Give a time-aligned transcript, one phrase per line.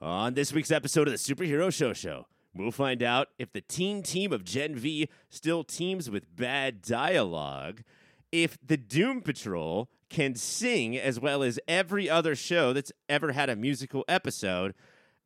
[0.00, 4.04] On this week's episode of the Superhero Show Show, we'll find out if the teen
[4.04, 7.82] team of Gen V still teams with bad dialogue,
[8.30, 13.50] if the Doom Patrol can sing as well as every other show that's ever had
[13.50, 14.72] a musical episode,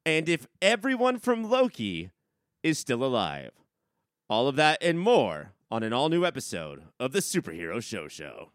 [0.06, 2.10] and if everyone from Loki
[2.62, 3.50] is still alive.
[4.30, 8.52] All of that and more on an all new episode of the Superhero Show Show.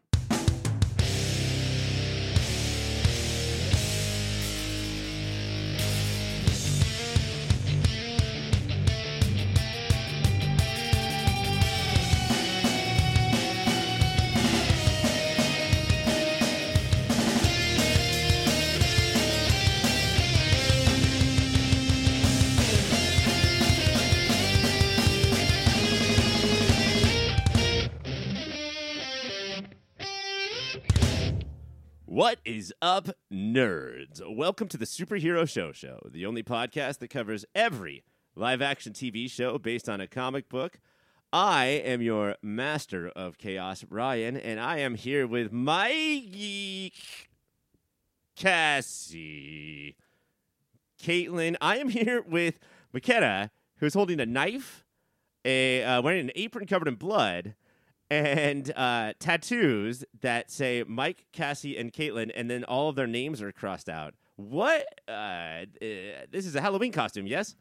[32.27, 34.22] What is up, nerds?
[34.30, 38.03] Welcome to the Superhero Show Show, the only podcast that covers every
[38.35, 40.81] live action TV show based on a comic book.
[41.31, 46.91] I am your master of chaos, Ryan, and I am here with Mike,
[48.35, 49.95] Cassie,
[51.02, 51.55] Caitlin.
[51.61, 52.59] I am here with
[52.91, 54.83] Mackenna, who's holding a knife,
[55.45, 57.55] a uh, wearing an apron covered in blood,
[58.09, 63.41] and uh, tattoos that say Mike, Cassie, and Caitlin, and then all of their names
[63.41, 64.14] are crossed out.
[64.36, 64.86] What?
[65.08, 65.66] Uh, uh,
[66.31, 67.55] this is a Halloween costume, yes?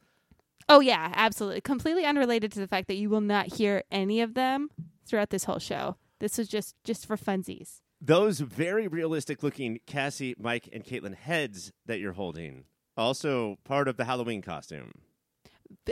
[0.69, 1.61] Oh yeah, absolutely.
[1.61, 4.69] Completely unrelated to the fact that you will not hear any of them
[5.07, 5.97] throughout this whole show.
[6.19, 7.81] This was just just for funsies.
[8.01, 12.65] Those very realistic looking Cassie, Mike, and Caitlin heads that you're holding,
[12.97, 14.93] also part of the Halloween costume.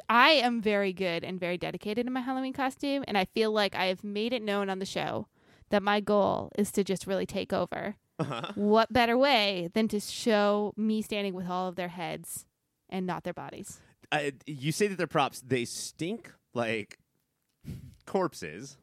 [0.09, 3.75] I am very good and very dedicated in my Halloween costume, and I feel like
[3.75, 5.29] I have made it known on the show
[5.71, 7.97] that my goal is to just really take over.
[8.19, 8.53] Uh-huh.
[8.55, 12.47] What better way than to show me standing with all of their heads
[12.89, 13.81] and not their bodies?
[14.13, 15.41] Uh, you say that they're props.
[15.41, 16.99] They stink like
[18.07, 18.77] corpses.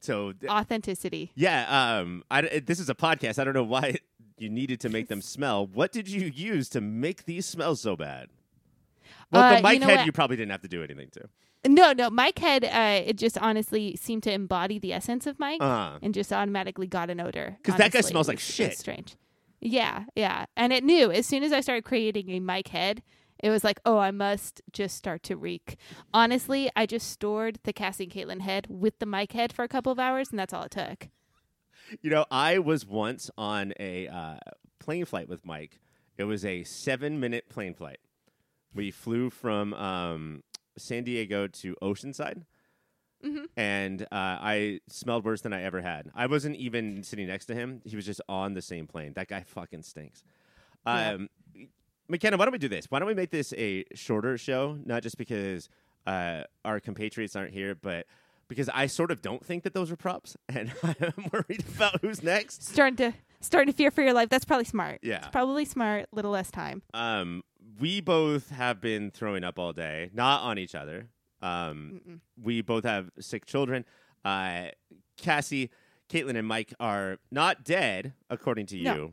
[0.00, 1.32] So th- Authenticity.
[1.34, 3.38] yeah, um, I, this is a podcast.
[3.38, 3.96] I don't know why
[4.38, 5.66] you needed to make them smell.
[5.66, 8.28] What did you use to make these smell so bad?
[9.34, 10.06] Well, Uh, the you know head what?
[10.06, 11.28] you probably didn't have to do anything to.
[11.66, 15.62] No, no, Mike Head, uh, it just honestly seemed to embody the essence of Mike.
[15.62, 17.56] Uh, and just automatically got an odor.
[17.62, 18.10] Because that guy honestly.
[18.10, 18.68] smells It like was- it shit.
[18.70, 19.16] was strange.
[19.60, 20.44] Yeah, yeah.
[20.58, 23.02] And it knew as soon as I started creating a Mike head,
[23.42, 25.76] it was like, oh, I must just start to reek.
[26.12, 29.68] Honestly, I just stored the Cassie and Caitlin head with the Mike head for a
[29.68, 31.08] couple of hours, and that's all it took.
[32.02, 34.36] you know, I was once on a uh,
[34.80, 35.80] plane flight with Mike.
[36.18, 37.98] It was a seven minute plane flight.
[38.74, 40.42] We flew from um,
[40.76, 42.42] San Diego to Oceanside.
[43.24, 43.46] Mhm.
[43.56, 46.10] And uh, I smelled worse than I ever had.
[46.14, 47.80] I wasn't even sitting next to him.
[47.84, 49.14] He was just on the same plane.
[49.14, 50.22] That guy fucking stinks.
[50.86, 51.12] Yeah.
[51.12, 51.30] Um,
[52.08, 52.90] Mackenna, why don't we do this?
[52.90, 54.76] Why don't we make this a shorter show?
[54.84, 55.70] Not just because
[56.06, 58.04] uh, our compatriots aren't here, but
[58.46, 62.22] because I sort of don't think that those are props, and I'm worried about who's
[62.22, 62.62] next.
[62.66, 64.28] Starting to starting to fear for your life.
[64.28, 64.98] That's probably smart.
[65.02, 65.16] Yeah.
[65.18, 66.06] It's probably smart.
[66.12, 66.82] Little less time.
[66.92, 67.42] Um,
[67.80, 71.08] we both have been throwing up all day, not on each other.
[71.42, 72.20] Um, Mm-mm.
[72.42, 73.84] we both have sick children.
[74.24, 74.66] Uh,
[75.16, 75.70] Cassie,
[76.08, 78.84] Caitlin, and Mike are not dead, according to you.
[78.84, 79.12] No.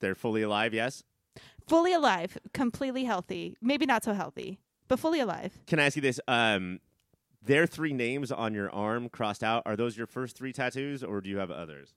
[0.00, 0.74] They're fully alive.
[0.74, 1.02] Yes.
[1.68, 3.56] Fully alive, completely healthy.
[3.60, 5.58] Maybe not so healthy, but fully alive.
[5.66, 6.20] Can I ask you this?
[6.28, 6.80] Um,
[7.42, 9.62] their three names on your arm crossed out.
[9.66, 11.94] Are those your first three tattoos, or do you have others?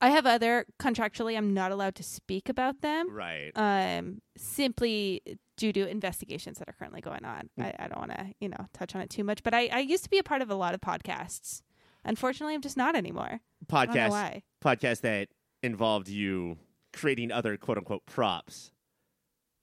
[0.00, 1.36] I have other contractually.
[1.36, 3.10] I'm not allowed to speak about them.
[3.10, 3.52] Right.
[3.54, 5.22] um, simply
[5.56, 7.48] due to investigations that are currently going on.
[7.58, 7.64] Mm.
[7.64, 9.78] I, I don't want to, you know, touch on it too much, but I, I
[9.80, 11.62] used to be a part of a lot of podcasts.
[12.04, 13.40] Unfortunately, I'm just not anymore.
[13.72, 14.10] I don't know Podcast.
[14.10, 14.42] why.
[14.62, 15.28] Podcast that
[15.62, 16.58] involved you
[16.92, 18.70] creating other quote unquote props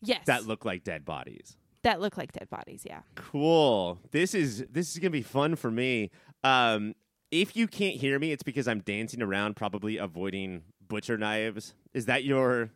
[0.02, 1.56] Yes, that look like dead bodies.
[1.84, 2.84] that look like dead bodies.
[2.86, 3.02] Yeah.
[3.16, 4.00] Cool.
[4.12, 6.09] This is this is gonna be fun for me.
[6.44, 6.96] Um,
[7.31, 11.74] if you can't hear me, it's because I'm dancing around, probably avoiding butcher knives.
[11.94, 12.69] Is that your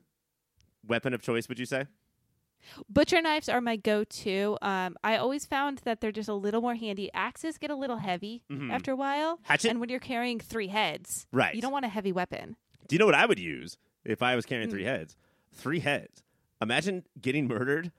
[0.87, 1.47] weapon of choice?
[1.49, 1.85] Would you say?
[2.89, 4.57] Butcher knives are my go-to.
[4.61, 7.11] Um, I always found that they're just a little more handy.
[7.13, 8.71] Axes get a little heavy Mhm.
[8.71, 9.69] after a while, Hatchet.
[9.69, 11.53] and when you're carrying three heads, right.
[11.53, 12.55] you don't want a heavy weapon.
[12.87, 14.75] Do you know what I would use if I was carrying Hmm.
[14.75, 15.15] three heads?
[15.53, 16.23] Three heads.
[16.59, 17.91] Imagine getting murdered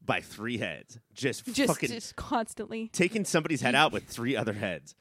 [0.00, 0.98] by three heads.
[1.12, 2.88] Just, Just, fucking just constantly.
[2.94, 4.94] taking somebody's head out with three other heads.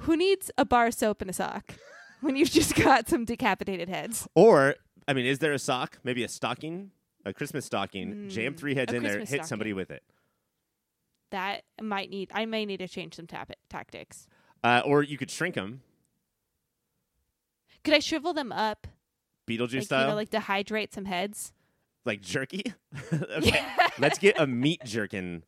[0.00, 1.74] Who needs a bar of soap and a sock
[2.20, 4.26] when you've just got some decapitated heads?
[4.34, 4.76] Or,
[5.06, 5.98] I mean, is there a sock?
[6.04, 6.90] Maybe a stocking?
[7.24, 8.28] A Christmas stocking.
[8.30, 10.02] Jam Mm, three heads in there, Christmas hit somebody with it.
[11.30, 14.26] that might need I may need to change some tap- tactics.
[14.64, 15.82] Uh, or you could shrink them,
[17.84, 18.86] Could I shrivel them up,
[19.48, 20.00] Beetlejuice like style.
[20.02, 21.52] you know, like dehydrate some heads?
[22.06, 22.64] like jerky.
[23.12, 23.62] okay,
[23.98, 25.44] let's get a meat jerkin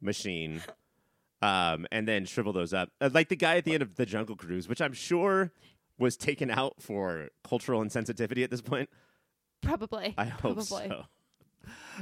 [0.00, 0.62] machine,
[1.42, 4.06] um, and then shrivel those up, uh, like the guy at the end of the
[4.06, 5.52] Jungle Cruise, which I'm sure
[5.98, 8.88] was taken out for cultural insensitivity at this point.
[9.62, 10.14] Probably.
[10.16, 10.88] I hope Probably.
[10.88, 11.04] so.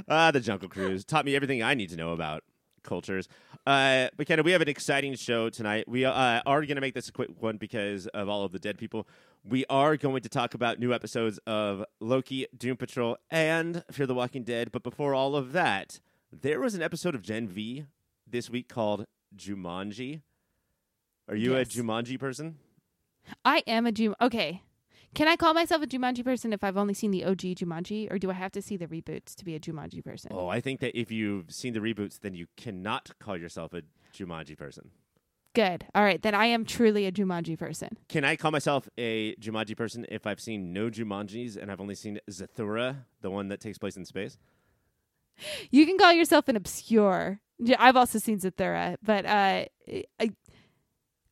[0.07, 2.43] Ah, the Jungle Cruise taught me everything I need to know about
[2.83, 3.27] cultures.
[3.65, 5.87] Uh, Mackenna, we have an exciting show tonight.
[5.87, 8.59] We uh, are going to make this a quick one because of all of the
[8.59, 9.07] dead people.
[9.43, 14.13] We are going to talk about new episodes of Loki, Doom Patrol, and Fear the
[14.13, 14.71] Walking Dead.
[14.71, 15.99] But before all of that,
[16.31, 17.85] there was an episode of Gen V
[18.27, 19.05] this week called
[19.35, 20.21] Jumanji.
[21.27, 21.75] Are you Yes.
[21.75, 22.57] a Jumanji person?
[23.43, 24.15] I am a Jum.
[24.21, 24.61] Okay.
[25.15, 28.19] Can I call myself a Jumanji person if I've only seen the OG Jumanji, or
[28.19, 30.31] do I have to see the reboots to be a Jumanji person?
[30.33, 33.81] Oh, I think that if you've seen the reboots, then you cannot call yourself a
[34.13, 34.91] Jumanji person.
[35.53, 35.85] Good.
[35.95, 37.97] All right, then I am truly a Jumanji person.
[38.09, 41.95] Can I call myself a Jumanji person if I've seen no Jumanjis and I've only
[41.95, 44.37] seen Zathura, the one that takes place in space?
[45.71, 47.39] You can call yourself an obscure.
[47.59, 49.65] Yeah, I've also seen Zathura, but uh,
[50.19, 50.31] I,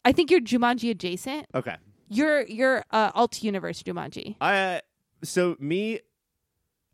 [0.05, 1.47] I think you're Jumanji adjacent.
[1.53, 1.75] Okay.
[2.09, 4.35] You're you're uh, alt universe Jumanji.
[4.39, 4.79] I uh,
[5.23, 5.99] so me,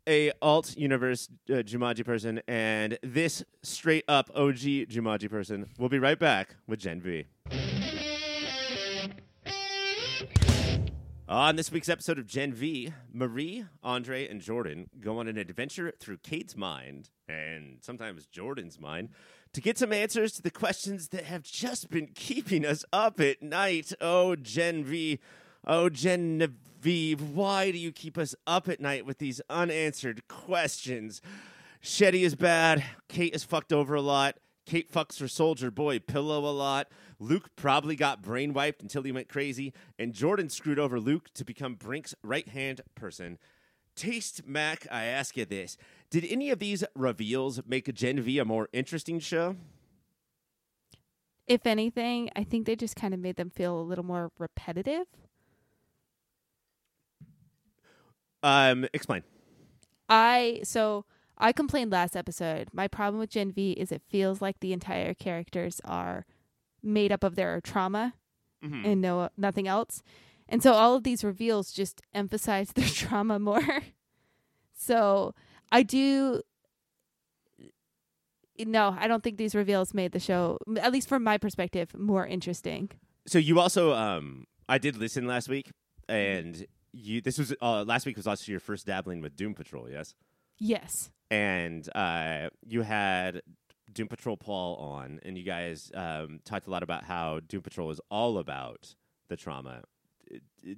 [0.08, 5.68] a alt universe uh, Jumanji person, and this straight up OG Jumanji person.
[5.78, 7.26] We'll be right back with Gen V.
[11.30, 15.92] On this week's episode of Gen V, Marie, Andre, and Jordan go on an adventure
[16.00, 19.10] through Cate's mind and sometimes Jordan's mind
[19.52, 23.40] to get some answers to the questions that have just been keeping us up at
[23.42, 23.92] night.
[24.00, 25.20] Oh, Gen V.
[25.64, 31.22] Oh, Genevieve, why do you keep us up at night with these unanswered questions?
[31.80, 32.82] Shetty is bad.
[33.06, 34.38] Cate is fucked over a lot.
[34.66, 36.88] Cate fucks her soldier boy Pillow a lot.
[37.20, 39.72] Luke probably got brainwiped until he went crazy.
[39.98, 43.38] And Jordan screwed over Luke to become Brink's right hand person.
[43.94, 45.76] Taste Mac, I ask you this.
[46.10, 49.56] Did any of these reveals make Gen V a more interesting show?
[51.46, 55.06] If anything, I think they just kind of made them feel a little more repetitive.
[58.42, 59.22] Um, explain.
[60.08, 61.04] I so
[61.36, 62.68] I complained last episode.
[62.72, 66.24] My problem with Gen V is it feels like the entire characters are
[66.82, 68.14] made up of their trauma
[68.64, 68.84] Mhm.
[68.84, 70.02] and no nothing else.
[70.48, 73.82] And so all of these reveals just emphasize their trauma more.
[74.74, 75.34] so
[75.72, 76.42] I do
[78.58, 82.26] no, I don't think these reveals made the show, at least from my perspective, more
[82.26, 82.90] interesting.
[83.26, 85.70] So you also, um, I did listen last week,
[86.08, 87.20] and you.
[87.22, 90.14] This was uh, last week was also your first dabbling with Doom Patrol, yes?
[90.58, 91.10] Yes.
[91.30, 93.40] And uh, you had
[93.92, 97.90] Doom Patrol Paul on, and you guys um, talked a lot about how Doom Patrol
[97.90, 98.94] is all about
[99.28, 99.82] the trauma.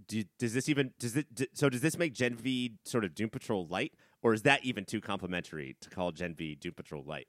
[0.08, 3.28] Do, does this even does it so does this make Gen V sort of Doom
[3.28, 3.92] Patrol light,
[4.22, 7.28] or is that even too complimentary to call Gen V Doom Patrol light?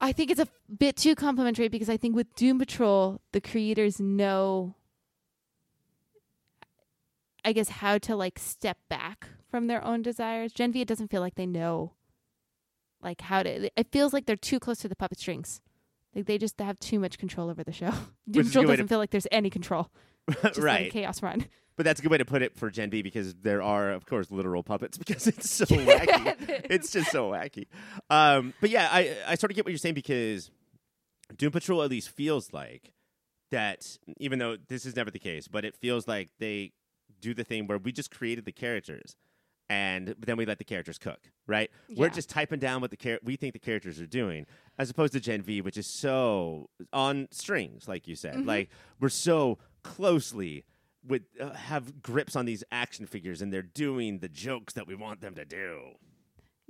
[0.00, 3.98] I think it's a bit too complimentary because I think with Doom Patrol, the creators
[3.98, 4.74] know,
[7.42, 10.52] I guess, how to like step back from their own desires.
[10.52, 11.92] Gen V, it doesn't feel like they know,
[13.04, 13.70] like how to.
[13.78, 15.60] It feels like they're too close to the puppet strings.
[16.14, 17.90] Like they just have too much control over the show.
[18.30, 19.90] Doom Patrol doesn't to- feel like there's any control.
[20.56, 20.90] Right.
[20.90, 21.46] chaos run.
[21.76, 24.06] But that's a good way to put it for Gen V because there are, of
[24.06, 26.66] course, literal puppets because it's so wacky.
[26.70, 27.66] it's just so wacky.
[28.08, 30.50] Um, but yeah, I I sort of get what you're saying because
[31.36, 32.92] Doom Patrol at least feels like
[33.50, 36.72] that, even though this is never the case, but it feels like they
[37.20, 39.16] do the thing where we just created the characters.
[39.68, 41.70] And then we let the characters cook, right?
[41.96, 44.44] We're just typing down what the char- we think the characters are doing,
[44.78, 48.44] as opposed to Gen V, which is so on strings, like you said.
[48.44, 48.68] Like
[49.00, 50.64] we're so closely
[51.06, 54.94] with uh, have grips on these action figures, and they're doing the jokes that we
[54.94, 55.92] want them to do.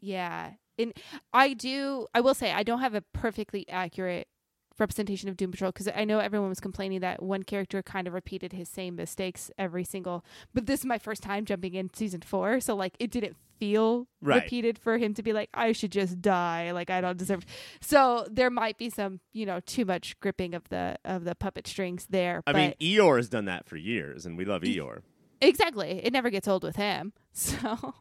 [0.01, 0.53] Yeah.
[0.79, 0.93] And
[1.33, 4.29] I do I will say I don't have a perfectly accurate
[4.78, 8.14] representation of Doom Patrol because I know everyone was complaining that one character kind of
[8.14, 12.21] repeated his same mistakes every single but this is my first time jumping in season
[12.23, 14.43] 4 so like it didn't feel Right.
[14.43, 17.45] repeated for him to be like I should just die like I don't deserve
[17.81, 21.66] so there might be some you know too much gripping of the of the puppet
[21.69, 25.02] strings there I mean, Eeyore has done that for years, and we love Eeyore.
[25.40, 26.00] Exactly.
[26.02, 27.12] It never gets old with him.
[27.33, 27.95] So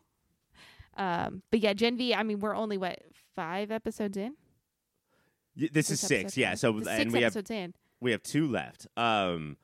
[0.98, 3.00] um but yeah, Gen V, I mean we're only what,
[3.36, 4.36] five episodes in?
[5.56, 6.56] This is six, yeah.
[6.56, 7.74] So Six and we have episodes in.
[8.02, 8.88] we have two left.
[8.98, 9.58] Um,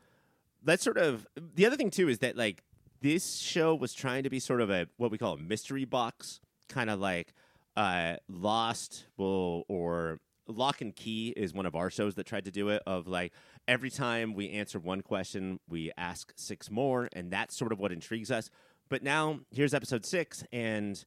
[0.65, 2.63] let's sort of the other thing too is that like
[3.01, 6.41] this show was trying to be sort of a what we call a mystery box,
[6.67, 7.33] kind of like
[7.75, 12.51] uh, Lost will or Locke and Key is one of our shows that tried to
[12.51, 12.83] do it.
[12.85, 13.33] Of like
[13.67, 17.91] every time we answer one question, we ask six more, and that's sort of what
[17.91, 18.49] intrigues us.
[18.89, 21.03] But now here's episode six, and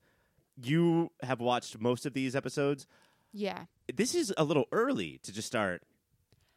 [0.62, 2.86] you have watched most of these episodes.
[3.32, 3.64] Yeah.
[3.92, 5.82] This is a little early to just start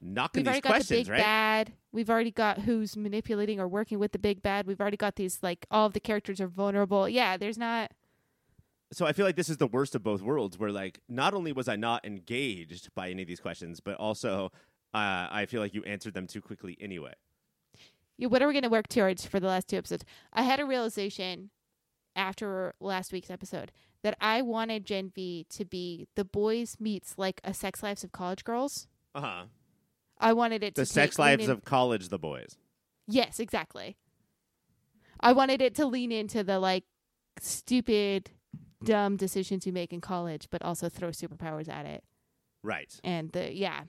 [0.01, 1.21] knocking We've already these got the questions, big right?
[1.21, 1.73] bad.
[1.91, 4.67] We've already got who's manipulating or working with the big bad.
[4.67, 7.07] We've already got these like all of the characters are vulnerable.
[7.09, 7.91] Yeah, there's not
[8.91, 11.51] So I feel like this is the worst of both worlds, where like not only
[11.51, 14.51] was I not engaged by any of these questions, but also
[14.93, 17.13] uh, I feel like you answered them too quickly anyway.
[18.17, 20.05] Yeah, what are we going to work towards for the last two episodes?
[20.31, 21.49] I had a realization
[22.15, 23.71] after last week's episode
[24.05, 28.11] that I wanted Gen V to be the boys meets like a sex lives of
[28.11, 28.87] college girls.
[29.15, 29.43] Uh huh.
[30.19, 32.55] I wanted it to The sex take- lives in- of college, the boys.
[33.07, 33.97] Yes, exactly.
[35.19, 36.83] I wanted it to lean into the like
[37.39, 38.29] stupid,
[38.83, 42.03] dumb decisions you make in college, but also throw superpowers at it.
[42.63, 42.93] Right.
[43.03, 43.83] And the yeah,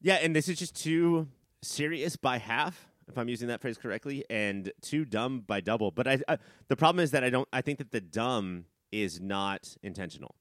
[0.00, 1.28] Yeah, and this is just too
[1.62, 5.90] serious by half, if I'm using that phrase correctly, and too dumb by double.
[5.92, 6.38] But I, I
[6.68, 7.48] the problem is that I don't.
[7.52, 10.36] I think that the dumb is not intentional.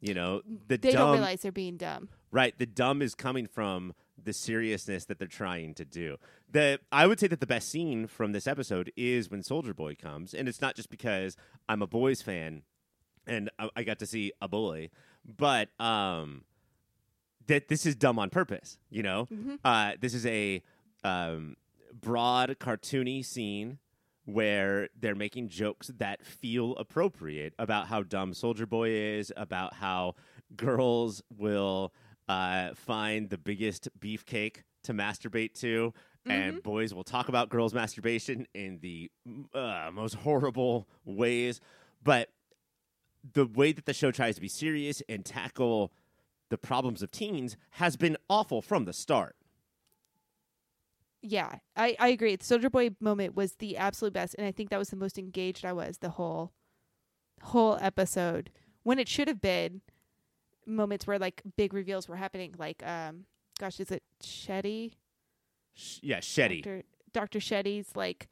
[0.00, 2.10] You know, the they dumb, don't realize they're being dumb.
[2.30, 2.56] right?
[2.58, 6.16] The dumb is coming from the seriousness that they're trying to do.
[6.50, 9.94] The I would say that the best scene from this episode is when Soldier Boy
[9.94, 11.34] comes, and it's not just because
[11.68, 12.62] I'm a boys fan
[13.26, 14.90] and I, I got to see a boy,
[15.24, 16.44] but um,
[17.46, 18.78] that this is dumb on purpose.
[18.90, 19.58] You know, Mhm.
[19.64, 20.62] uh, this is a
[21.04, 21.56] um,
[21.98, 23.78] broad, cartoony scene
[24.26, 30.14] where they're making jokes that feel appropriate about how dumb Soldier Boy is, about how
[30.56, 31.94] girls will
[32.28, 35.94] uh, find the biggest beefcake to masturbate to,
[36.28, 39.10] and boys will talk about girls' masturbation in the
[39.54, 41.60] uh, most horrible ways.
[42.02, 42.30] But
[43.32, 45.92] the way that the show tries to be serious and tackle
[46.48, 49.36] the problems of teens has been awful from the start.
[51.28, 52.36] Yeah, I, I agree.
[52.36, 55.18] The Soldier Boy moment was the absolute best, and I think that was the most
[55.18, 56.52] engaged I was the whole
[57.42, 58.50] whole episode.
[58.84, 59.80] When it should have been
[60.66, 63.24] moments where like big reveals were happening, like um,
[63.58, 64.92] gosh, is it Shetty?
[65.74, 66.62] Sh- yeah, Shetty.
[66.62, 66.82] Dr.
[67.12, 67.38] Dr.
[67.40, 68.28] Shetty's like,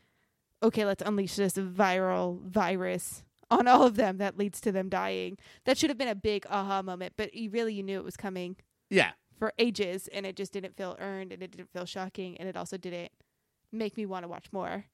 [0.62, 5.36] okay, let's unleash this viral virus on all of them that leads to them dying.
[5.64, 8.16] That should have been a big aha moment, but you really you knew it was
[8.16, 8.56] coming
[8.88, 9.10] Yeah,
[9.44, 12.56] for ages and it just didn't feel earned and it didn't feel shocking and it
[12.56, 13.12] also didn't
[13.72, 14.84] make me want to watch more.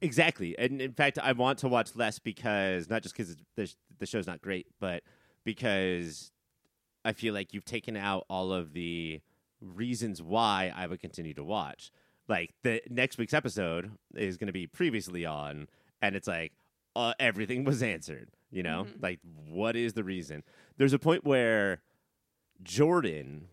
[0.00, 0.56] exactly.
[0.58, 4.06] And in fact, I want to watch less because not just because the sh- the
[4.06, 5.02] show's not great, but
[5.44, 6.32] because
[7.04, 9.20] I feel like you've taken out all of the
[9.60, 11.92] reasons why I would continue to watch.
[12.28, 15.68] Like the next week's episode is going to be previously on,
[16.00, 16.52] and it's like
[16.96, 18.30] uh, everything was answered.
[18.50, 19.02] You know, Mhm.
[19.02, 20.42] like what is the reason?
[20.76, 21.82] There's a point where
[22.62, 23.48] Jordan,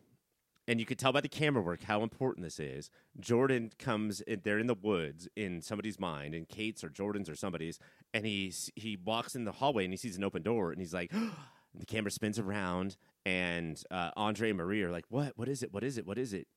[0.70, 2.92] and you could tell by the camera work how important this is.
[3.20, 7.36] Jordan comes, in, they're in the woods in somebody's mind, in Cate's or Jordan's or
[7.36, 7.80] somebody's,
[8.14, 10.94] and he he walks in the hallway and he sees an open door, and he's
[10.94, 11.12] like,
[11.74, 15.34] the camera spins around, and uh, Andre and Marie are like, "What?
[15.38, 15.74] What is it?
[15.74, 16.06] What is it?
[16.06, 16.48] What is it?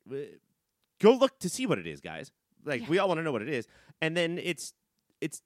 [1.00, 2.30] Go look to see what it is, guys.
[2.66, 2.88] Like Yeah.
[2.90, 3.66] we all want to know what it is."
[4.02, 4.74] And then it's
[5.22, 5.40] it's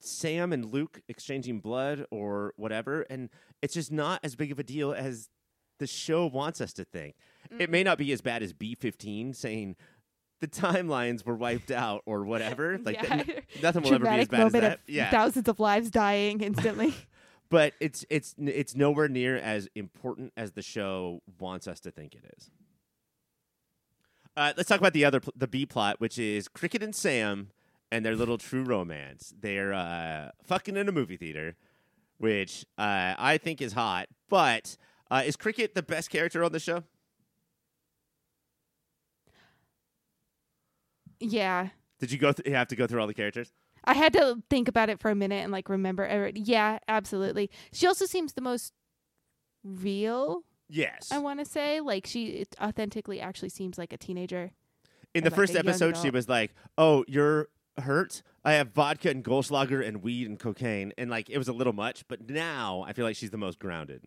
[0.00, 3.28] Sam and Luke exchanging blood or whatever, and
[3.60, 5.28] it's just not as big of a deal as
[5.78, 7.14] the show wants us to think.
[7.58, 9.76] It may not be as bad as B fifteen saying
[10.40, 12.78] the timelines were wiped out or whatever.
[12.84, 13.22] Like yeah.
[13.62, 14.72] nothing will ever be as bad as that.
[14.74, 16.94] of Yeah, thousands of lives dying instantly.
[17.50, 22.14] but it's it's it's nowhere near as important as the show wants us to think
[22.14, 22.50] it is.
[24.36, 27.50] Uh, let's talk about the other pl- the B plot, which is Cricket and Sam
[27.90, 29.34] and their little true romance.
[29.38, 31.56] They're uh, fucking in a movie theater,
[32.18, 34.08] which uh, I think is hot.
[34.28, 34.76] But
[35.10, 36.84] uh, is Cricket the best character on the show?
[41.20, 41.68] Yeah.
[42.00, 42.32] Did you go?
[42.32, 43.52] Th- you have to go through all the characters?
[43.84, 47.50] I had to think about it for a minute and like remember every- yeah, absolutely.
[47.72, 48.72] She also seems the most
[49.64, 51.10] real, Yes.
[51.10, 51.80] I want to say.
[51.80, 54.52] Like she it authentically actually seems like a teenager.
[55.14, 57.48] In the like first episode, she was like, "Oh, you're
[57.78, 58.22] hurt.
[58.44, 61.72] I have vodka and Goldschlager and weed and cocaine," and like it was a little
[61.72, 62.06] much.
[62.08, 64.04] But now I feel like she's the most grounded.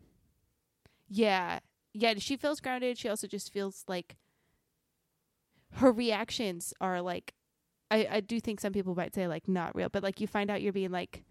[1.09, 1.59] Yeah.
[1.93, 2.97] Yeah, she feels grounded.
[2.97, 4.15] She also just feels like
[5.75, 7.33] her reactions are like
[7.89, 10.49] I, I do think some people might say like not real, but like you find
[10.49, 11.23] out you're being like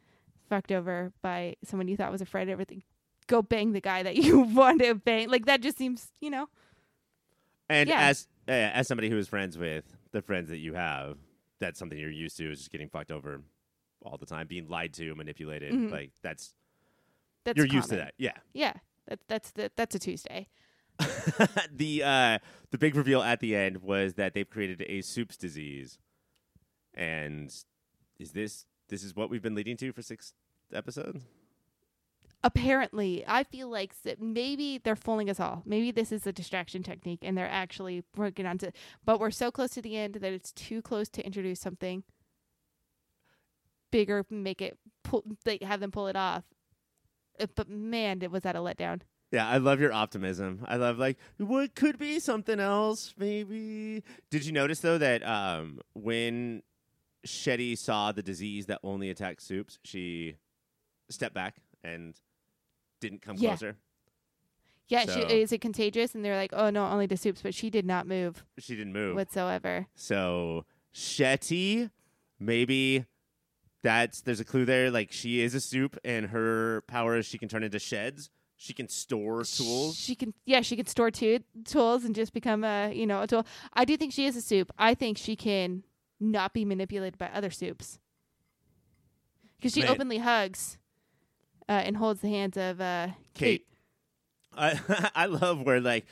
[0.48, 2.82] fucked over by someone you thought was a friend, everything
[3.26, 5.28] go bang the guy that you want to bang.
[5.30, 6.48] Like that just seems, you know.
[7.68, 8.00] And Yeah.
[8.08, 11.16] as uh, as somebody who is friends with the friends that you have,
[11.60, 13.40] that's something you're used to is just getting fucked over
[14.02, 15.72] all the time, being lied to, manipulated.
[15.72, 15.90] Mhm.
[15.92, 16.52] Like that's
[17.44, 18.14] That's you're used to that.
[18.18, 18.32] Yeah.
[18.52, 18.72] Yeah.
[19.06, 20.48] That that's the that's a Tuesday.
[21.72, 22.38] the uh,
[22.70, 25.98] the big reveal at the end was that they've created a soups disease,
[26.94, 27.52] and
[28.18, 30.34] is this this is what we've been leading to for six
[30.72, 31.24] episodes.
[32.42, 35.62] apparently i feel like maybe they're fooling us all.
[35.66, 38.72] Maybe this is a distraction technique and they're actually working on to
[39.04, 42.02] but we're so close to the end that it's too close to introduce something
[43.90, 45.24] bigger make it pull
[45.62, 46.44] have them pull it off.
[47.56, 50.64] But man it was that a letdown Yeah, I love your optimism.
[50.66, 54.02] I love like what could be something else, maybe.
[54.30, 56.62] Did you notice though that um, when
[57.26, 60.36] Shetty saw the disease that only attacks soups, she
[61.10, 62.14] stepped back and
[63.00, 63.50] didn't come Yeah.
[63.50, 63.76] closer.
[64.88, 67.54] yeah So- she, is it contagious and they're like oh no only the soups but
[67.54, 69.14] she did not move She didn't move.
[69.16, 71.90] whatsoever So Shetty,
[72.40, 73.06] maybe
[73.82, 74.90] that's there's a clue there.
[74.90, 78.28] Like she is a soup, and her power is she can turn into sheds.
[78.62, 79.96] She can store tools.
[79.96, 83.26] She can, yeah, she can store two tools and just become a, you know, a
[83.26, 83.46] tool.
[83.72, 84.70] I do think she is a soup.
[84.78, 85.82] I think she can
[86.20, 87.98] not be manipulated by other soups
[89.56, 89.88] because she Man.
[89.88, 90.76] openly hugs
[91.70, 93.64] uh, and holds the hands of uh, Cate.
[93.64, 93.66] Cate.
[94.54, 96.04] I I love where like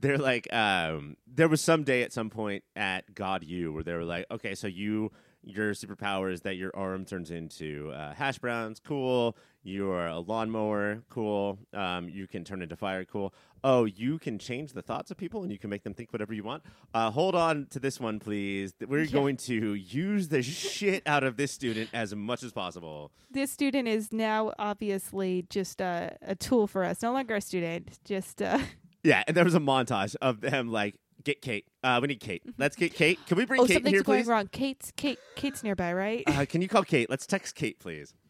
[0.00, 3.94] they're like um there was some day at some point at God U where they
[3.94, 5.12] were like, okay, so you
[5.44, 9.36] your superpower is that your arm turns into uh, hash browns, cool.
[9.64, 11.58] You're a lawnmower, cool.
[11.72, 13.32] Um, you can turn into fire, cool.
[13.62, 16.32] Oh, you can change the thoughts of people and you can make them think whatever
[16.34, 16.64] you want.
[16.92, 18.74] Uh, hold on to this one, please.
[18.86, 19.12] We're Yeah.
[19.12, 23.12] going to use the shit out of this student as much as possible.
[23.30, 27.02] This student is now obviously just a, a tool for us.
[27.02, 28.00] No longer a student.
[28.04, 28.58] Just uh,
[29.04, 31.66] Yeah, and there was a montage of them like, get Cate.
[31.82, 32.42] Uh, we need Cate.
[32.58, 33.18] Let's get Cate.
[33.26, 34.28] Can we bring oh, Cate something's here, going please?
[34.28, 34.48] wrong.
[34.52, 35.18] Cate's Cate.
[35.36, 36.24] Cate's nearby, right?
[36.26, 37.08] Uh, can you call Cate?
[37.10, 38.14] Let's text Cate, please.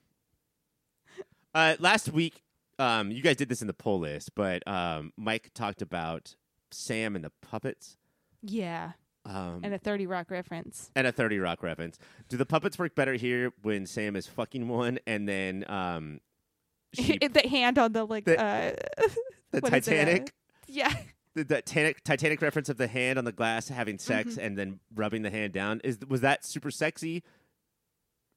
[1.54, 2.40] Uh, last week,
[2.78, 6.34] um, you guys did this in the pull list, but um, Mike talked about
[6.70, 7.98] Sam and the puppets.
[8.40, 8.92] yeah,
[9.26, 10.90] Um, and a Thirty Rock reference.
[10.96, 11.98] and a 30 Rock reference.
[12.30, 16.20] Do the puppets work better here when Sam is fucking one and then um,
[16.94, 18.72] she, the hand on the like The- uh,
[19.52, 20.32] the what is it, uh, Titanic?
[20.68, 20.90] yeah.
[21.34, 24.40] The, the Titanic, Titanic reference of the hand on the glass having sex Mm-hmm.
[24.40, 27.22] and then rubbing the hand down is was that super sexy?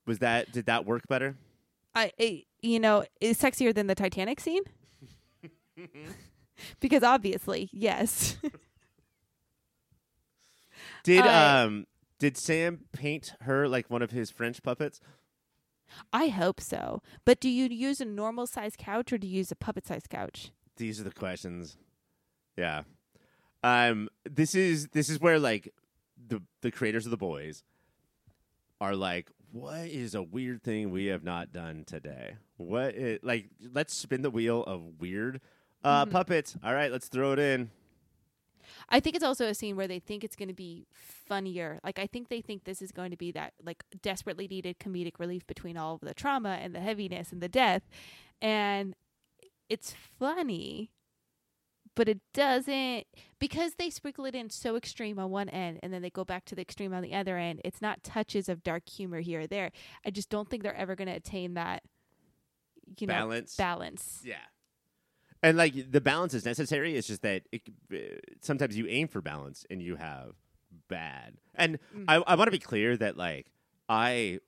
[0.06, 1.36] Was that did that work better?
[1.96, 4.64] I, I you know is sexier than the Titanic scene
[6.80, 8.38] because obviously yes
[11.04, 15.00] Did Uh, um did Sam paint her like one of his French puppets?
[16.12, 19.52] I hope so but do you use a normal size couch or do you use
[19.52, 21.78] a puppet size couch These are the questions.
[22.58, 22.84] Yeah.
[23.64, 25.74] Um this is this is where like
[26.28, 27.64] the the creators of the boys
[28.82, 32.36] are like what is a weird thing we have not done today?
[32.58, 35.42] What is, like let's spin the wheel of weird
[35.84, 36.12] uh Mhm.
[36.12, 36.58] puppets.
[36.64, 37.72] All right, let's throw it in.
[38.90, 41.80] I think it's also a scene where they think it's going to be funnier.
[41.84, 45.20] Like I think they think this is going to be that like desperately needed comedic
[45.20, 47.84] relief between all of the trauma and the heaviness and the death.
[48.42, 48.96] And
[49.70, 50.90] it's funny,
[51.96, 53.06] but it doesn't
[53.40, 56.46] because they sprinkle it in so extreme on one end and then they go back
[56.46, 57.62] to the extreme on the other end.
[57.66, 59.72] It's not touches of dark humor here or there.
[60.06, 61.84] I just don't think they're ever going to attain that
[63.00, 63.56] you know Balance.
[63.56, 64.22] balance.
[64.24, 64.36] Yeah.
[65.42, 66.96] And like the balance is necessary.
[66.96, 67.62] It's just that it,
[68.42, 70.34] sometimes you aim for balance and you have
[70.88, 71.36] bad.
[71.56, 72.06] And Mm.
[72.08, 73.48] I, I want to be clear that like
[73.88, 74.40] I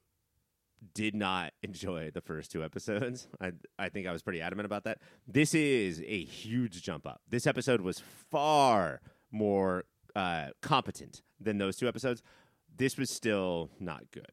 [0.93, 3.27] did not enjoy the first two episodes.
[3.41, 4.99] I I think I was pretty adamant about that.
[5.27, 7.21] This is a huge jump up.
[7.29, 7.99] This episode was
[8.31, 9.85] far more
[10.15, 12.21] uh, competent than those two episodes.
[12.75, 14.31] This was still not good.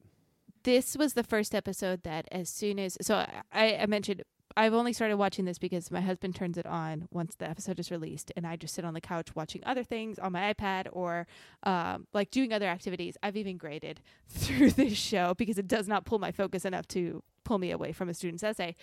[0.65, 4.23] this was the first episode that as soon as so I, I mentioned
[4.57, 7.91] I've only started watching this because my husband turns it on once the episode is
[7.91, 11.27] released, and I just sit on the couch watching other things on my iPad or
[11.65, 13.17] um, like doing other activities.
[13.23, 17.23] I've even graded through this show because it does not pull my focus enough to
[17.45, 18.75] pull me away from a student's essay.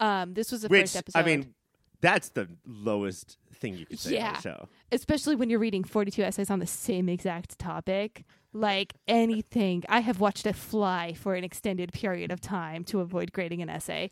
[0.00, 1.18] Um, this was the Which first episode.
[1.18, 1.54] I mean,
[2.00, 4.32] that's the lowest thing you could say on Yeah.
[4.36, 4.68] the show.
[4.92, 8.24] especially when you're reading 42 essays on the same exact topic.
[8.54, 13.32] Like anything, I have watched a fly for an extended period of time to avoid
[13.32, 14.10] grading an essay.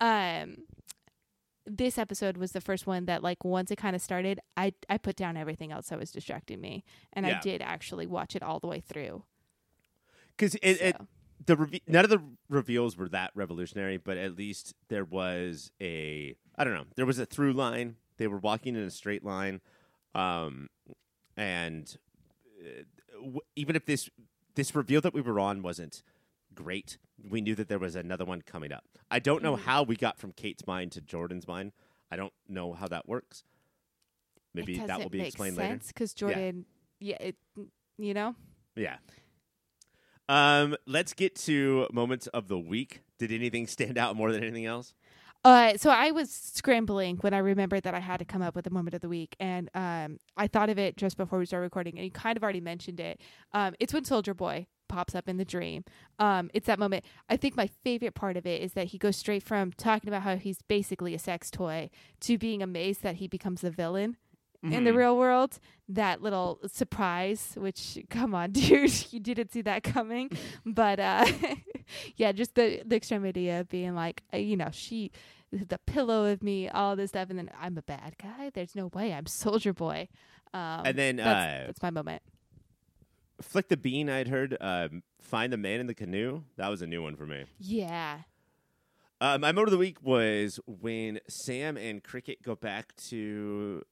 [0.00, 0.56] Um,
[1.66, 4.96] this episode was the first one that, like, once it kind of started, I I
[4.98, 7.36] put down everything else that was distracting me, and Yeah.
[7.36, 9.24] I did actually watch it all the way through.
[10.36, 10.96] Because it, it
[11.44, 16.34] the reve- none of the reveals were that revolutionary, but at least there was a
[16.56, 17.96] I don't know there was a through line.
[18.16, 19.60] They were walking in a straight line,
[20.14, 20.68] um,
[21.36, 21.96] and
[22.60, 22.82] uh,
[23.20, 24.08] w- even if this
[24.54, 26.02] this reveal that we were on wasn't
[26.62, 26.98] great,
[27.30, 28.84] we knew that there was another one coming up.
[29.10, 29.60] I don't know Mhm.
[29.60, 31.72] how we got from Cate's mind to Jordan's mind.
[32.10, 33.44] I don't know how that works.
[34.54, 36.66] Maybe that will be explained sense because Jordan,
[37.00, 37.36] yeah, it,
[37.96, 38.34] you know.
[38.74, 38.96] Yeah.
[40.28, 43.02] Um, let's get to moments of the week.
[43.18, 44.94] Did anything stand out more than anything else?
[45.44, 48.66] Uh, so I was scrambling when I remembered that I had to come up with
[48.66, 51.62] a moment of the week, and um, I thought of it just before we started
[51.62, 53.20] recording, and you kind of already mentioned it.
[53.52, 55.84] Um, it's when Soldier Boy pops up in the dream.
[56.18, 57.04] Um, it's that moment.
[57.28, 60.22] I think my favorite part of it is that he goes straight from talking about
[60.22, 64.16] how he's basically a sex toy to being amazed that he becomes a villain
[64.62, 64.96] in the Mhm.
[64.96, 65.60] real world.
[65.88, 70.30] That little surprise, which come on, dude, you didn't see that coming.
[70.66, 71.24] but uh,
[72.16, 75.12] yeah, just the the extremity of being like, uh, you know, she,
[75.52, 78.50] the pillow of me, all this stuff, and then I'm a bad guy.
[78.52, 80.08] There's no way I'm Soldier Boy.
[80.52, 82.22] Um, And then, that's, uh, that's my moment.
[83.40, 84.08] Flick the bean.
[84.10, 84.56] I'd heard.
[84.60, 86.42] Um, find the man in the canoe.
[86.56, 87.44] That was a new one for me.
[87.58, 88.18] Yeah.
[89.20, 93.82] Uh, my moment of the week was when Sam and Cricket go back to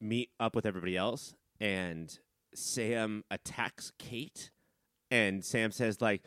[0.00, 2.16] meet up with everybody else, and
[2.54, 4.50] Sam attacks Cate,
[5.10, 6.22] and Sam says like,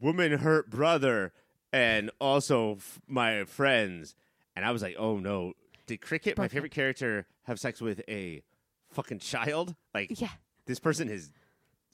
[0.00, 1.32] "Woman hurt brother,"
[1.72, 4.14] and also f- my friends,
[4.54, 5.52] and I was like, "Oh no!"
[5.86, 8.42] Did Cricket, my favorite character, have sex with a
[8.90, 9.74] fucking child?
[9.94, 10.30] Like Yeah.
[10.66, 11.30] this person is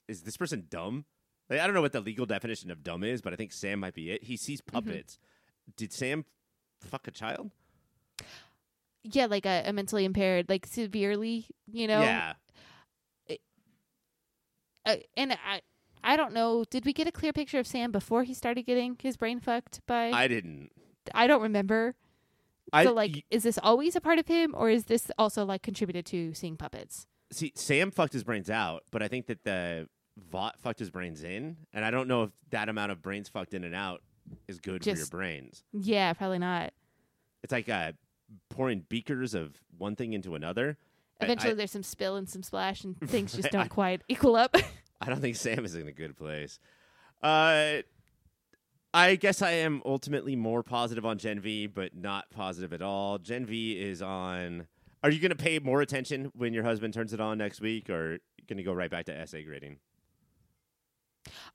[0.08, 1.04] is this person dumb?
[1.50, 3.80] Like, I don't know what the legal definition of dumb is, but I think Sam
[3.80, 4.24] might be it.
[4.24, 4.74] He sees Mm-hmm.
[4.88, 5.18] puppets.
[5.76, 6.24] Did Sam
[6.80, 7.50] fuck a child?
[9.04, 12.00] Yeah, like a, a mentally impaired, like severely, you know.
[12.02, 12.34] yeah.
[14.84, 15.60] Uh, and I,
[16.02, 16.64] I don't know.
[16.68, 19.80] Did we get a clear picture of Sam before he started getting his brain fucked
[19.86, 20.10] by?
[20.10, 20.70] I didn't.
[21.14, 21.94] I don't remember.
[22.72, 25.44] I so like, y- is this always a part of him, or is this also
[25.44, 27.06] like contributed to seeing puppets?
[27.32, 29.88] See Sam fucked his brains out, but I think that the
[30.30, 33.54] Vought fucked his brains in, and I don't know if that amount of brains fucked
[33.54, 34.02] in and out
[34.46, 35.64] is good for your brains.
[35.72, 36.72] Yeah, probably not.
[37.42, 37.92] It's like uh,
[38.50, 40.76] pouring beakers of one thing into another.
[41.20, 44.36] Eventually, I, there's some spill and some splash, and things just don't I- quite equal
[44.36, 44.56] up.
[45.00, 46.60] I don't think Sam is in a good place.
[47.22, 47.78] Uh,
[48.94, 53.18] I guess I am ultimately more positive on Gen V, but not positive at all.
[53.18, 54.66] Gen V is on.
[55.02, 57.90] Are you going to pay more attention when your husband turns it on next week,
[57.90, 59.78] or going to go right back to essay grading?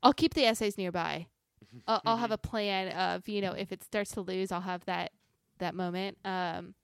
[0.04, 1.28] I'll keep the essays nearby.
[1.88, 4.86] I'll, I'll have a plan of you know if it starts to lose, I'll have
[4.86, 5.12] that
[5.60, 6.18] that moment.
[6.26, 6.76] Um,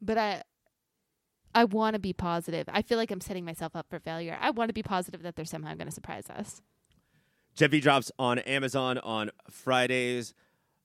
[0.00, 0.42] but I
[1.54, 2.68] I want to be positive.
[2.70, 4.36] I feel like I'm setting myself up for failure.
[4.40, 6.60] I want to be positive that they're somehow going to surprise us.
[7.56, 10.34] V drops on Amazon on Fridays.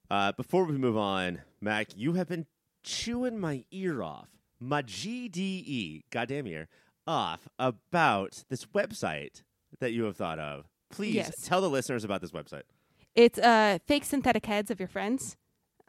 [0.10, 2.46] Uh, before we move on, Mac, you have been
[2.84, 4.30] chewing my ear off,
[4.62, 6.68] my GDE, goddamn ear,
[7.08, 9.42] off about this website
[9.80, 10.66] that you have thought of.
[10.90, 11.46] Please Yes.
[11.46, 12.64] tell the listeners about this website.
[13.16, 15.36] It's uh fake synthetic heads of your friends.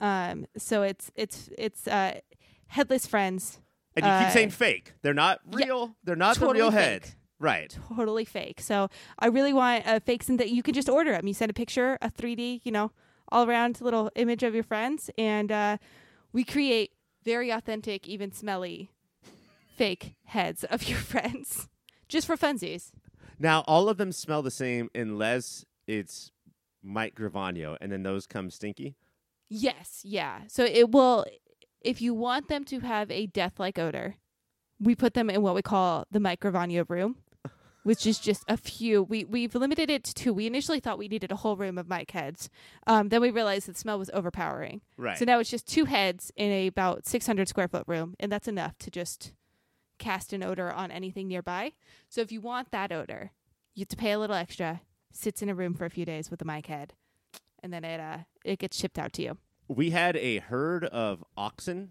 [0.00, 2.20] Um, so it's it's it's uh
[2.68, 3.60] headless friends.
[3.94, 4.94] And you keep Uh, saying fake.
[5.02, 5.96] They're not yeah, real.
[6.02, 6.80] They're not the real fake.
[6.80, 7.16] heads.
[7.38, 7.76] Right.
[7.94, 8.60] totally fake.
[8.60, 11.26] So I really want a fake synth that you can just order them.
[11.26, 12.92] You send a picture, a 3D, you know,
[13.32, 15.76] all around little image of your friends, and uh,
[16.32, 16.92] we create
[17.24, 18.90] very authentic, even smelly,
[19.76, 21.68] fake heads of your friends,
[22.08, 22.90] just for funsies.
[23.38, 26.30] Now, all of them smell the same unless it's
[26.82, 28.94] Mike Gravano, and then those come stinky.
[29.48, 30.42] Yes, yeah.
[30.48, 31.26] So it will,
[31.80, 34.16] if you want them to have a death-like odor,
[34.80, 37.16] we put them in what we call the Mike Gravano room.
[37.84, 39.02] Which is just a few.
[39.02, 40.32] We we've limited it to two.
[40.32, 42.48] We initially thought we needed a whole room of Mike heads.
[42.86, 44.82] Um, then we realized the smell was overpowering.
[44.96, 45.18] Right.
[45.18, 48.46] So now it's just two heads in a about 600 square foot room, and that's
[48.46, 49.32] enough to just
[49.98, 51.72] cast an odor on anything nearby.
[52.08, 53.32] So if you want that odor,
[53.74, 54.82] you have to pay a little extra.
[55.12, 56.94] Sits in a room for a few days with the Mike head,
[57.64, 59.38] and then it uh it gets shipped out to you.
[59.68, 61.90] we had a herd of oxen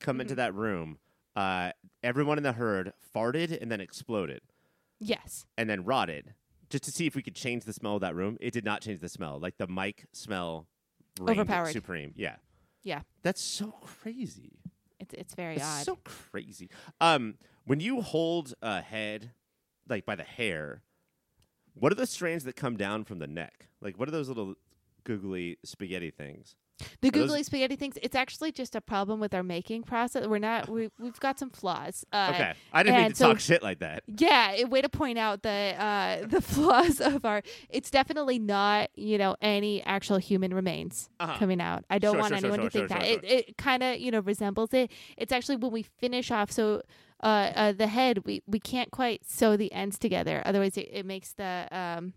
[0.00, 0.38] come into Mhm.
[0.38, 0.98] that room.
[1.36, 1.70] Uh,
[2.02, 4.40] everyone in the herd farted and then exploded
[5.00, 5.44] Yes.
[5.58, 6.34] and then rotted
[6.70, 8.36] just to see if we could change the smell of that room.
[8.40, 9.38] It did not change the smell.
[9.38, 10.66] Like the Mike smell
[11.20, 11.72] Overpowered.
[11.72, 12.12] supreme.
[12.16, 12.36] Yeah.
[12.82, 13.02] Yeah.
[13.22, 14.58] That's so crazy.
[14.98, 15.84] It's it's very It's odd.
[15.84, 16.70] so crazy.
[17.00, 19.32] Um, when you hold a head
[19.88, 20.82] like by the hair,
[21.74, 23.68] what are the strands that come down from the neck?
[23.80, 24.54] Like what are those little
[25.04, 26.56] googly spaghetti things?
[27.00, 27.96] The are those- googly spaghetti things.
[28.02, 30.26] It's actually just a problem with our making process.
[30.26, 30.68] We're not.
[30.68, 32.04] We we've got some flaws.
[32.12, 32.52] Uh, Okay.
[32.72, 34.02] I didn't mean to so- talk shit like that.
[34.06, 37.42] Yeah, a way to point out the uh, the flaws of our.
[37.70, 41.36] It's definitely not you know any actual human remains Uh-huh.
[41.38, 41.84] coming out.
[41.88, 44.10] I don't Sure, want sure, anyone sure, to think that it it kind of you
[44.10, 44.90] know resembles it.
[45.16, 46.50] It's actually when we finish off.
[46.52, 46.82] So
[47.22, 50.42] uh, uh the head we we can't quite sew the ends together.
[50.44, 52.12] Otherwise it, it makes the um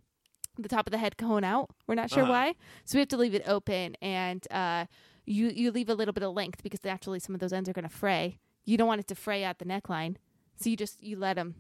[0.61, 1.69] the top of the head cone out.
[1.87, 2.31] We're not sure Uh-huh.
[2.31, 2.55] why.
[2.85, 4.85] So we have to leave it open and uh
[5.25, 7.73] you you leave a little bit of length because naturally some of those ends are
[7.73, 8.39] going to fray.
[8.65, 10.15] You don't want it to fray at the neckline.
[10.57, 11.55] So you just you let them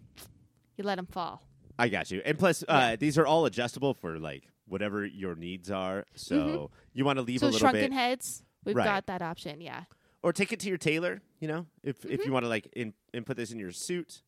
[0.77, 1.43] you let them fall.
[1.77, 2.21] I got you.
[2.25, 2.95] And plus, uh, Yeah.
[2.97, 6.05] these are all adjustable for like whatever your needs are.
[6.15, 7.45] So you want to leave Mm-hmm.
[7.45, 8.85] so a little shrunken bit, heads, we've Right.
[8.85, 9.61] got that option.
[9.61, 9.83] Yeah.
[10.21, 11.21] or take it to your tailor.
[11.39, 12.21] You know, if if Mm-hmm.
[12.27, 14.21] you want to like in, input this in your suit.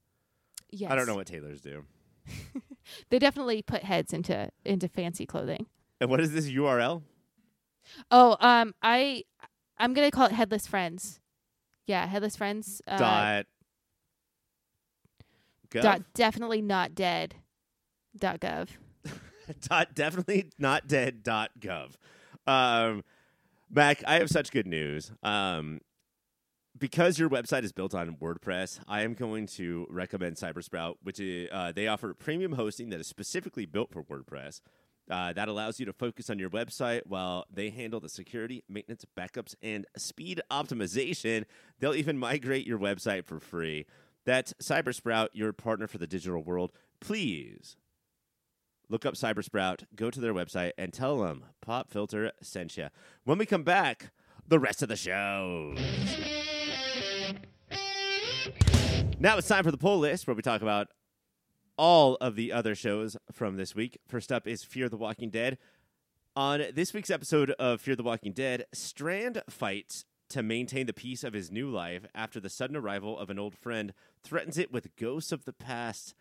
[0.70, 0.90] Yes.
[0.92, 1.84] I don't know what tailors do.
[3.10, 5.68] They definitely put heads into into fancy clothing.
[6.00, 7.04] And what is this URL?
[8.10, 9.24] Oh, um, I
[9.78, 11.20] I'm gonna call it Headless Friends.
[11.88, 12.82] Yeah, Headless Friends.
[12.88, 13.46] Uh, dot.
[15.70, 15.82] Gov?
[15.82, 17.36] dot definitely not dead.
[18.18, 18.68] Dot gov.
[19.70, 21.94] dot definitely not dead dot gov.
[22.46, 23.04] Um,
[23.70, 25.12] Mac, I have such good news.
[25.24, 25.80] Um,
[26.82, 31.48] because your website is built on WordPress, I am going to recommend Cybersprout, which is,
[31.52, 34.62] uh, they offer premium hosting that is specifically built for WordPress.
[35.10, 39.06] Uh, that allows you to focus on your website while they handle the security, maintenance,
[39.15, 41.46] backups, and speed optimization.
[41.80, 43.86] They'll even migrate your website for free.
[44.26, 46.72] That's Cybersprout, your partner for the digital world.
[47.00, 47.78] Please
[48.89, 52.88] look up Cybersprout, go to their website, and tell them Pop Filter sent you.
[53.24, 54.12] When we come back,
[54.48, 55.76] the rest of the show.
[59.22, 60.88] Now it's time for the pull list where we talk about
[61.78, 64.00] all of the other shows from this week.
[64.08, 65.60] First up is Fear the Walking Dead.
[66.36, 71.24] On this week's episode of Fear the Walking Dead, Strand fights to maintain the peace
[71.24, 74.96] of his new life after the sudden arrival of an old friend threatens it with
[74.96, 76.16] ghosts of the past.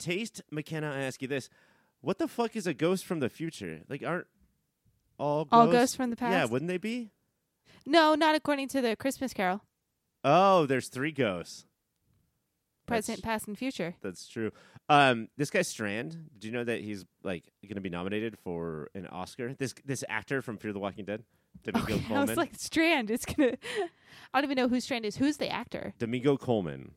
[0.00, 1.48] Taste Mackenna, I ask you this:
[2.00, 3.82] What the fuck is a ghost from the future?
[3.88, 4.26] Like, aren't
[5.16, 5.72] all All ghosts?
[5.78, 6.32] ghosts from the past.
[6.32, 7.12] Yeah, wouldn't they be?
[7.86, 9.62] No, not according to the Christmas Carol.
[10.24, 11.66] Oh, there's three ghosts.
[12.86, 13.94] That's- Present, past, and future.
[14.02, 14.50] That's true.
[14.88, 16.16] Um, this guy Strand.
[16.38, 19.54] Do you know that he's like going to be nominated for an Oscar?
[19.54, 21.22] This this actor from Fear the Walking Dead,
[21.62, 23.10] Domingo Okay, I was like Strand.
[23.10, 23.52] It's gonna.
[24.34, 25.16] I don't even know who Strand is.
[25.16, 25.94] Who's the actor?
[25.98, 26.92] Domingo Coleman.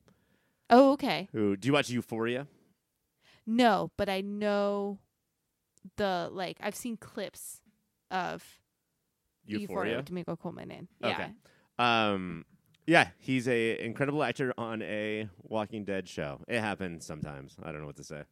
[0.70, 1.30] Oh, okay.
[1.32, 2.48] Who do you watch Euphoria?
[3.46, 4.98] No, but I know
[5.98, 6.58] the like.
[6.62, 7.62] I've seen clips
[8.10, 8.44] of
[9.46, 9.98] Euphoria.
[9.98, 10.88] with Domingo Coleman in.
[11.00, 11.10] Yeah.
[11.12, 11.32] Okay.
[11.78, 12.46] Um,
[12.88, 16.42] yeah, he's a incredible actor on a Walking Dead show.
[16.48, 17.56] It happens sometimes.
[17.64, 18.24] I don't know what to say.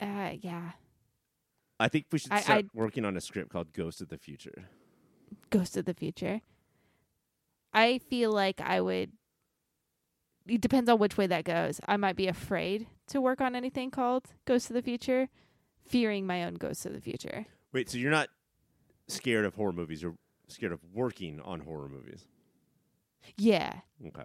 [0.00, 0.72] Uh, yeah.
[1.78, 4.18] I think we should I- start I- working on a script called Ghost of the
[4.18, 4.64] Future.
[5.50, 6.40] Ghost of the Future.
[7.72, 9.12] I feel like I would.
[10.46, 11.80] It depends on which way that goes.
[11.86, 15.28] I might be afraid to work on anything called Ghost of the Future,
[15.86, 17.46] fearing my own Ghost of the Future.
[17.72, 18.28] Wait, so you're not
[19.06, 20.02] scared of horror movies?
[20.02, 20.16] You're
[20.48, 22.26] scared of working on horror movies?
[23.36, 23.74] Yeah.
[24.06, 24.24] Okay.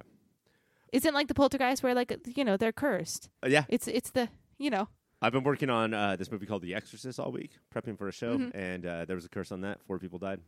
[0.91, 3.29] Isn't like the poltergeist where like you know they're cursed.
[3.43, 4.87] Uh, yeah, It's it's the you know
[5.21, 8.11] I've been working on uh, this movie called The Exorcist all week, prepping for a
[8.11, 8.51] show, Mhm.
[8.53, 9.81] and uh, there was a curse on that.
[9.87, 10.39] Four people died.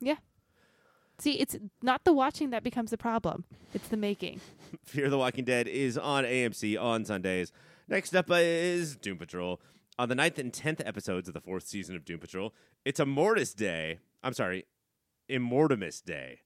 [0.00, 0.16] Yeah.
[1.18, 3.44] See it's not the watching that becomes the problem.
[3.74, 4.40] It's the making.
[4.84, 7.52] Fear the Walking Dead is on AMC on Sundays.
[7.88, 9.60] Next up is Doom Patrol.
[9.98, 13.04] On the ninth and tenth episodes of the fourth season of Doom Patrol, it's a
[13.06, 13.98] Mortis Day.
[14.22, 14.64] I'm sorry,
[15.28, 16.40] Immortimus Day,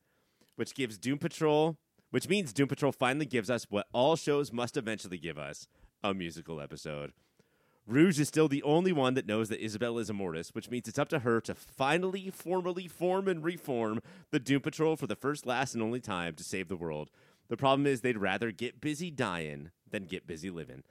[0.57, 1.77] which gives Doom Patrol,
[2.11, 5.69] which means Doom Patrol finally gives us what all shows must eventually give us
[6.03, 7.13] a musical episode.
[7.87, 10.99] Rouge is still the only one that knows that Isabel is Immortus, which means it's
[10.99, 14.01] up to her to finally formally form and reform
[14.33, 17.11] the Doom Patrol for the first, last, and only time to save the world.
[17.49, 20.83] The problem is they'd rather get busy dying than get busy living.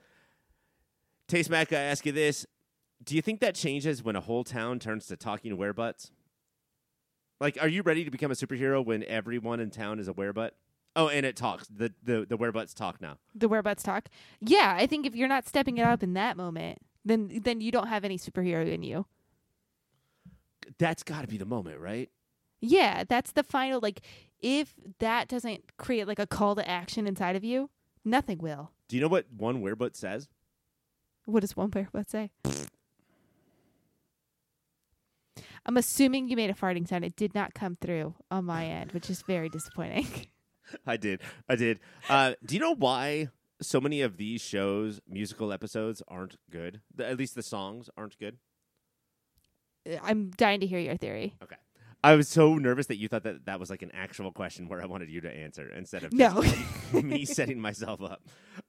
[1.28, 2.46] Taste Mac, I ask you this.
[3.04, 6.10] Do you think that changes when a whole town turns to talking werebutts?
[7.40, 10.52] Like, are you ready to become a superhero when everyone in town is a werebutt?
[10.94, 11.68] Oh, and it talks.
[11.68, 13.18] The the the werebutts talk now.
[13.34, 14.08] The werebutts talk.
[14.40, 17.70] Yeah, I think if you're not stepping it up in that moment, then then you
[17.70, 19.04] don't have any superhero in you.
[20.78, 22.10] That's got to be the moment, right?
[22.62, 24.00] Yeah, that's the final like
[24.40, 27.68] if that doesn't create like a call to action inside of you,
[28.02, 28.72] nothing will.
[28.88, 30.28] Do you know what one werebutt says?
[31.26, 32.30] What does one werebutt say?
[35.66, 37.04] I'm assuming you made a farting sound.
[37.04, 40.06] It did not come through on my end, which is very disappointing.
[40.86, 41.20] I did.
[41.48, 41.80] I did.
[42.08, 43.28] Uh, do you know why
[43.60, 46.80] so many of these shows, musical episodes, aren't good?
[46.94, 48.38] The, at least the songs aren't good.
[50.02, 51.34] I'm dying to hear your theory.
[51.42, 51.56] Okay.
[52.06, 54.80] I was so nervous that you thought that that was like an actual question where
[54.80, 56.42] I wanted you to answer instead of No.
[56.42, 58.22] just me setting myself up.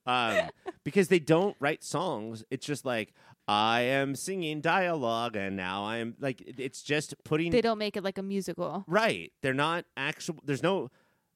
[0.05, 0.49] Um,
[0.83, 2.43] because they don't write songs.
[2.49, 3.13] It's just like
[3.47, 8.03] I am singing dialogue, and now I'm like it's just putting they don't make it
[8.03, 8.83] like a musical.
[8.87, 9.31] right.
[9.41, 10.35] They're not actual.
[10.43, 10.89] There's no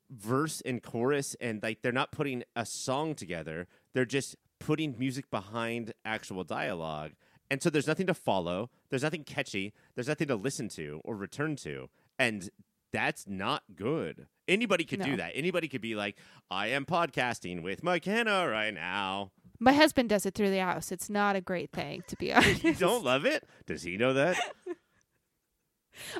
[0.10, 3.68] verse and chorus, and like they're not putting a song together.
[3.94, 7.12] They're just putting music behind actual dialogue.
[7.52, 8.70] And so there's nothing to follow.
[8.90, 9.74] There's nothing catchy.
[9.94, 11.90] There's nothing to listen to or return to.
[12.18, 12.50] And
[12.94, 14.28] that's not good.
[14.48, 15.34] Anybody could do that.
[15.36, 16.16] Anybody could be like,
[16.50, 19.32] I am podcasting with Mackenna right now.
[19.60, 20.94] My husband does it through the house.
[20.94, 22.64] It's not a great thing, to be honest.
[22.64, 23.46] You don't love it?
[23.68, 24.38] Does he know that?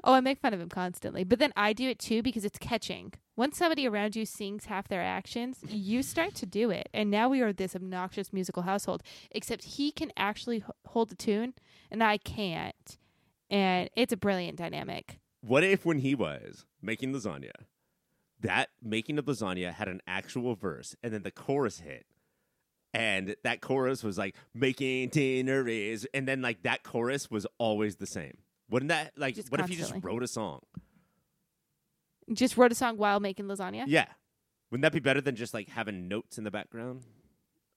[0.04, 1.24] Oh, I make fun of him constantly.
[1.24, 3.14] But then I do it too because it's catching.
[3.36, 6.90] Once somebody around you sings half their actions, you start to do it.
[6.94, 11.16] And now we are this obnoxious musical household, except he can actually h- hold a
[11.16, 11.54] tune
[11.90, 12.98] and I can't.
[13.50, 15.20] And it's a brilliant dynamic.
[15.42, 17.52] What if when he was making lasagna,
[18.40, 22.06] that making of lasagna had an actual verse and then the chorus hit?
[22.94, 27.96] And that chorus was like making dinner is and then like that chorus was always
[27.96, 28.38] the same.
[28.72, 30.12] Wouldn't that like Just what if you just constantly.
[30.14, 30.62] wrote a song?
[32.34, 33.84] Just wrote a song while making lasagna.
[33.88, 34.06] Yeah.
[34.72, 37.04] Wouldn't that be better than just like having notes in the background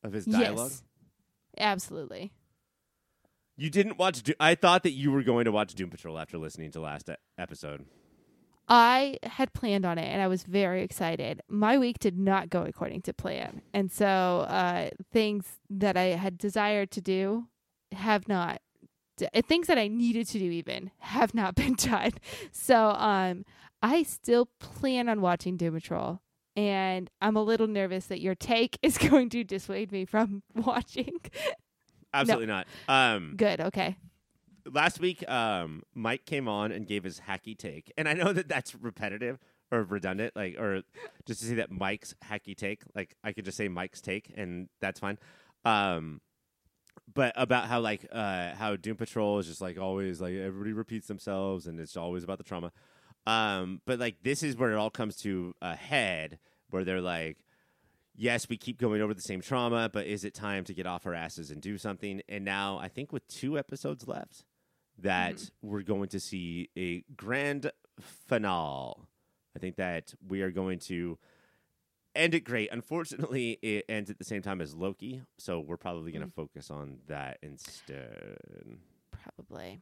[0.02, 0.70] of his dialogue?
[0.70, 0.83] Yes.
[1.59, 2.33] Absolutely.
[3.57, 6.38] You didn't watch Do- I thought that you were going to watch Doom Patrol after
[6.38, 7.87] listening to last e- episode.
[8.68, 11.42] I had planned on it and I was very excited.
[11.48, 13.61] My week did not go according to plan.
[13.72, 14.07] And so
[14.48, 17.46] uh, things that I had desired to do
[17.92, 18.61] have not
[19.46, 22.12] things that I needed to do even have not been done.
[22.53, 23.44] So um
[23.83, 26.20] I still plan on watching Doom Patrol
[26.57, 31.20] and I'm a little nervous that your take is going to dissuade me from watching.
[32.12, 32.66] Absolutely not.
[32.88, 33.96] Um Good, okay.
[34.70, 37.92] last week um Mike came on and gave his hacky take.
[37.96, 39.38] And I know that that's repetitive
[39.70, 40.83] or redundant like or
[41.27, 44.68] just to say that Mike's hacky take, like I could just say Mike's take and
[44.81, 45.18] that's fine.
[45.64, 46.20] Um
[47.12, 51.06] but about how like uh how Doom Patrol is just like always like everybody repeats
[51.06, 52.72] themselves and it's always about the trauma.
[53.26, 56.38] Um but like this is where it all comes to a head
[56.70, 57.38] where they're like
[58.16, 61.04] yes, we keep going over the same trauma, but is it time to get off
[61.04, 62.22] our asses and do something?
[62.28, 64.44] And now I think with two episodes left,
[64.98, 68.94] that we're going to see a grand finale.
[69.56, 71.18] I think that we are going to
[72.14, 72.68] end it great.
[72.72, 76.70] Unfortunately, it ends at the same time as Loki, so we're probably going to focus
[76.70, 78.38] on that instead.
[79.11, 79.81] Probably.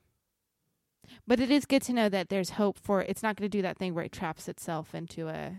[1.27, 3.62] But it is good to know that there's hope for it's not going to do
[3.62, 5.59] that thing where it traps itself into a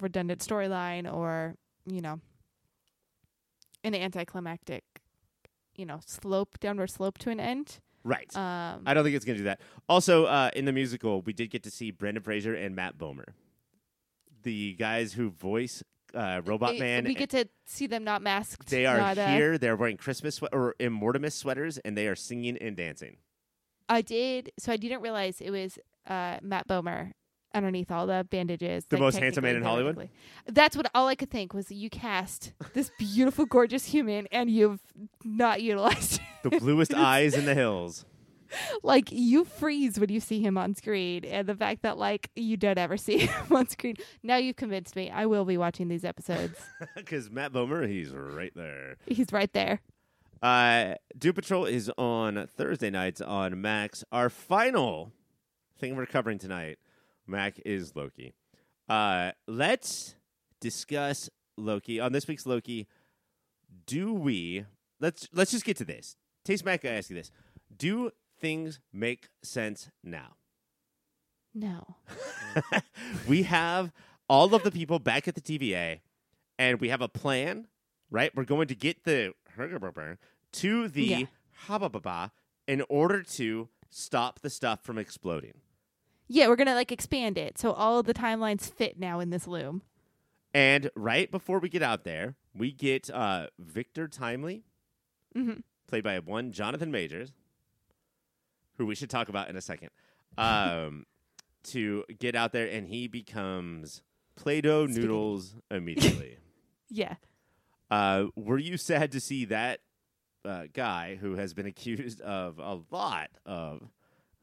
[0.00, 1.56] redundant storyline or,
[1.86, 2.20] you know,
[3.82, 4.84] an anticlimactic,
[5.76, 7.80] you know, slope, downward slope to an end.
[8.04, 8.34] Right.
[8.36, 9.60] Um, I don't think it's going to do that.
[9.88, 13.28] Also, uh, in the musical, we did get to see Brendan Fraser and Matt Bomer,
[14.42, 15.82] the guys who voice
[16.14, 17.04] uh, Robot it- Man.
[17.04, 18.68] We get to see them not masked.
[18.68, 19.58] They are not, uh, here.
[19.58, 23.16] They're wearing Christmas swe- or Immortimus sweaters, and they are singing and dancing.
[23.88, 24.50] I did.
[24.58, 27.12] So I didn't realize it was uh, Matt Bomer
[27.54, 28.84] underneath all the bandages.
[28.86, 30.10] The like, most handsome man in Hollywood?
[30.46, 34.80] That's what all I could think was you cast this beautiful, gorgeous human, and you've
[35.24, 36.20] not utilized.
[36.42, 38.04] The bluest eyes in the hills.
[38.82, 42.56] Like you freeze when you see him on screen, and the fact that like you
[42.56, 43.96] don't ever see him on screen.
[44.22, 45.10] Now you've convinced me.
[45.10, 46.58] I will be watching these episodes.
[46.94, 48.96] Because Matt Bomer, he's right there.
[49.06, 49.80] He's right there.
[50.42, 54.04] Uh, Doom Patrol is on Thursday nights on Max.
[54.12, 55.12] Our final
[55.78, 56.78] thing we're covering tonight,
[57.26, 58.34] Mac, is Loki.
[58.88, 60.14] Uh, let's
[60.60, 62.86] discuss Loki on this week's Loki.
[63.86, 64.64] Do we?
[65.00, 66.16] Let's let's just get to this.
[66.44, 67.30] Taste Mac, I ask you this:
[67.76, 70.36] Do things make sense now?
[71.54, 71.96] No.
[73.28, 73.92] we have
[74.28, 76.00] all of the people back at the TVA,
[76.58, 77.68] and we have a plan,
[78.10, 78.34] right?
[78.34, 79.34] We're going to get the
[80.52, 81.24] to the Yeah.
[81.68, 82.30] Habababa
[82.66, 85.54] in order to stop the stuff from exploding.
[86.26, 89.46] Yeah, we're gonna like expand it so all of the timelines fit now in this
[89.46, 89.82] loom.
[90.52, 94.64] And right before we get out there, we get uh, Victor Timely,
[95.34, 95.52] hmm
[95.86, 97.32] played by one Jonathan Majors,
[98.76, 99.90] who we should talk about in a second,
[100.38, 101.06] um,
[101.64, 104.02] to get out there, and he becomes
[104.36, 106.38] Play-Doh noodles immediately.
[106.90, 107.14] Yeah.
[107.90, 109.80] Uh, were you sad to see that
[110.44, 113.90] uh, guy who has been accused of a lot of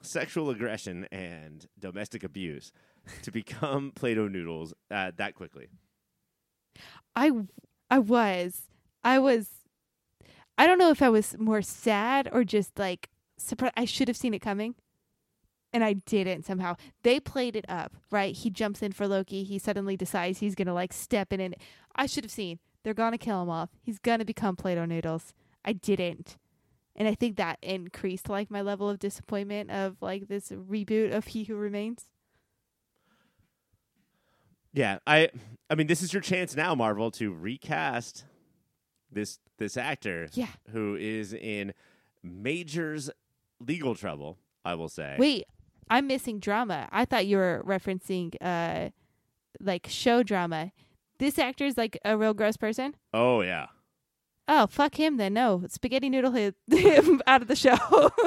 [0.02, 2.74] sexual aggression and domestic abuse
[3.22, 5.68] to become Play-Doh noodles uh, that quickly?
[7.16, 7.32] I
[7.90, 8.64] I was
[9.04, 9.50] I was
[10.58, 13.10] I don't know if I was more sad or just like
[13.42, 13.74] surprised.
[13.78, 14.76] I should have seen it coming,
[15.74, 16.76] and I didn't somehow.
[17.04, 18.36] They played it up right.
[18.36, 19.44] He jumps in for Loki.
[19.44, 21.56] He suddenly decides he's gonna like step in, and
[21.96, 22.60] I should have seen.
[22.84, 23.70] They're gonna kill him off.
[23.82, 25.34] He's gonna become Play-Doh noodles.
[25.64, 26.38] I didn't.
[26.96, 31.28] And I think that increased like my level of disappointment of like this reboot of
[31.28, 32.06] He Who Remains.
[34.74, 35.30] Yeah, I
[35.70, 38.26] I mean this is your chance now, Marvel, to recast
[39.12, 40.48] this this actor Yeah.
[40.72, 41.74] who is in
[42.24, 43.10] majors
[43.66, 45.16] legal trouble, I will say.
[45.18, 45.46] Wait,
[45.90, 46.88] I'm missing drama.
[46.92, 48.90] I thought you were referencing uh
[49.60, 50.72] like show drama.
[51.20, 52.96] This actor is like a real gross person.
[53.14, 53.68] Oh yeah.
[54.48, 55.34] Oh, fuck him then.
[55.34, 57.78] No, spaghetti noodle him out of the show.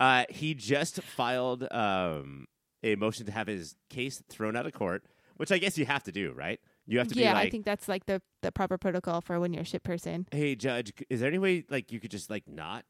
[0.00, 2.46] Uh, he just filed um,
[2.82, 5.04] a motion to have his case thrown out of court,
[5.36, 6.58] which I guess you have to do, right?
[6.86, 9.38] You have to yeah, be like, I think that's like the the proper protocol for
[9.38, 10.26] when you're a shit person.
[10.32, 12.86] "Hey, judge, is there any way like you could just like not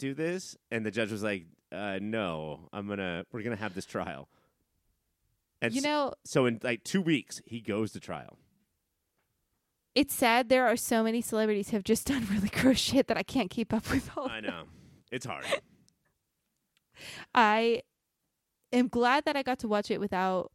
[0.00, 3.86] do this?" And the judge was like, uh, "No, I'm gonna we're gonna have this
[3.86, 4.28] trial."
[5.62, 8.38] And You know, so in like two weeks, he goes to trial.
[9.94, 13.16] it's sad there are so many celebrities who have just done really gross shit that
[13.18, 14.28] I can't keep up with all.
[14.28, 14.64] I know
[15.12, 15.44] it's hard.
[17.34, 17.82] I
[18.72, 20.52] am glad that I got to watch it without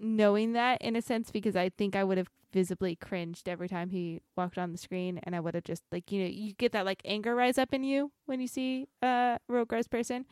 [0.00, 3.90] knowing that in a sense because I think I would have visibly cringed every time
[3.90, 6.72] he walked on the screen and I would have just like you know you get
[6.72, 10.24] that like anger rise up in you when you see a real gross person.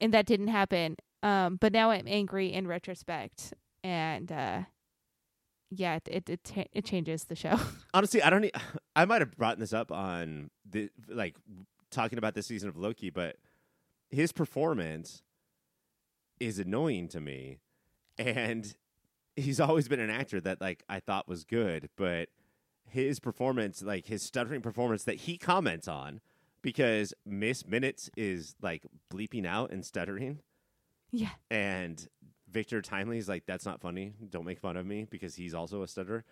[0.00, 0.96] And that didn't happen.
[1.22, 3.52] Um but now I'm angry in retrospect
[3.84, 4.62] and uh
[5.70, 7.58] yeah it it it, it changes the show.
[7.94, 8.50] Honestly, I don't.
[8.96, 11.36] I might have brought this up on the like
[11.90, 13.36] talking about this season of Loki, but
[14.10, 15.22] his performance
[16.38, 17.58] is annoying to me,
[18.18, 18.74] and
[19.40, 22.28] he's always been an actor that like I thought was good, but
[22.88, 26.20] his performance, like his stuttering performance that he comments on,
[26.62, 30.40] because Miss Minutes is like bleeping out and stuttering,
[31.10, 32.08] yeah and
[32.50, 34.12] Victor Timely is like, "That's not funny.
[34.28, 36.24] Don't make fun of me," because he's also a stutterer.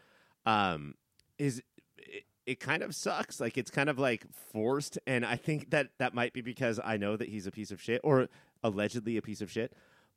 [0.47, 0.95] Um,
[1.39, 1.63] is
[1.97, 3.41] it, it kind of sucks.
[3.41, 6.97] Like it's kind of like forced, and I think that that might be because I
[6.97, 8.29] know that he's a piece of shit or
[8.65, 9.75] allegedly a piece of shit.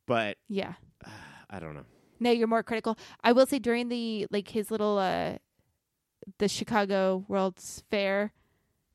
[0.07, 0.73] But yeah
[1.49, 1.85] I don't know.
[2.21, 2.97] No, you're more critical.
[3.23, 5.37] I will say during the like his little uh
[6.37, 8.31] the Chicago World's Fair,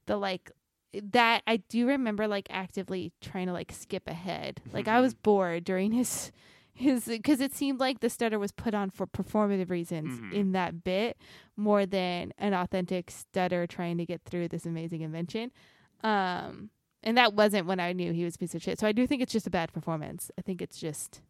[0.07, 0.51] the like
[1.03, 4.62] that I do remember like actively trying to like skip ahead.
[4.72, 6.31] Like I was bored during his
[6.72, 10.33] his because it seemed like the stutter was put on for performative reasons Mhm.
[10.33, 11.16] in that bit
[11.57, 15.51] more than an authentic stutter trying to get through this amazing invention.
[16.05, 16.70] Um
[17.03, 18.79] and that wasn't when I knew he was a piece of shit.
[18.79, 20.31] So I do think it's just a bad performance.
[20.39, 21.22] I think it's just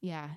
[0.00, 0.28] yeah.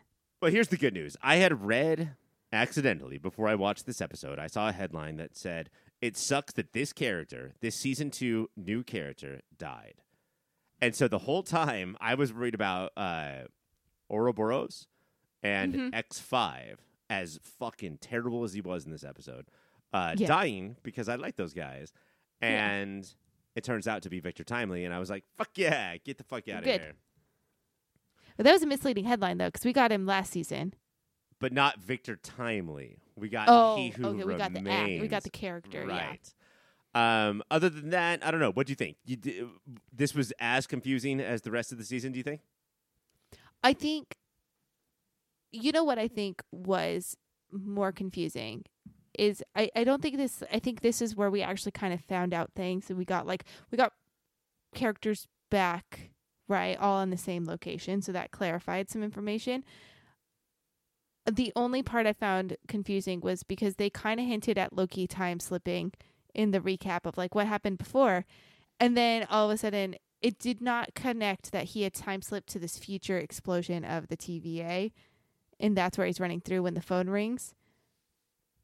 [0.42, 1.16] Well, here's the good news.
[1.22, 2.16] I had read
[2.52, 4.40] accidentally before I watched this episode.
[4.40, 5.70] I saw a headline that said,
[6.02, 10.02] "It sucks that this character, this season two new character, died."
[10.82, 13.44] And so the whole time I was worried about uh,
[14.10, 14.88] Ouroboros
[15.44, 15.94] and Mhm.
[15.94, 16.78] X5
[17.10, 19.48] as fucking terrible as he was in this episode,
[19.94, 20.28] uh, Yeah.
[20.28, 21.94] dying because I like those guys,
[22.42, 22.72] Yeah.
[22.72, 23.16] and
[23.56, 26.24] it turns out to be Victor Timely, and I was like, "Fuck yeah, get the
[26.24, 26.96] fuck out of here!"
[28.38, 30.74] But that was a misleading headline though, because we got him last season.
[31.40, 33.00] But not Victor Timely.
[33.16, 34.24] We got Oh, he who okay.
[34.24, 35.02] We got the act.
[35.02, 35.86] We got the character.
[35.88, 36.16] Yeah.
[36.16, 36.34] Right.
[36.94, 38.52] Um, other than that, I don't know.
[38.52, 38.98] What do you think?
[39.06, 39.44] You d-
[39.94, 42.12] this was as confusing as the rest of the season.
[42.12, 42.42] Do you think?
[43.64, 44.16] I think.
[45.54, 47.18] You know what I think was
[47.52, 48.64] more confusing
[49.18, 52.02] is I, I don't think this I think this is where we actually kind of
[52.02, 53.92] found out things and we got like we got
[54.74, 56.11] characters back
[56.52, 59.64] right all in the same location so that clarified some information.
[61.32, 65.40] The only part I found confusing was because they kind of hinted at Loki time
[65.40, 65.94] slipping
[66.34, 68.26] in the recap of like what happened before
[68.80, 72.48] and then all of a sudden it did not connect that he had time slipped
[72.50, 74.92] to this future explosion of the TVA
[75.60, 77.54] and that's where he's running through when the phone rings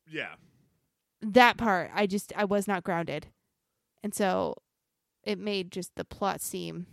[0.09, 0.35] Yeah.
[1.21, 3.27] that part I just I was not grounded.
[4.01, 4.55] And so
[5.23, 6.85] it made just the plot seem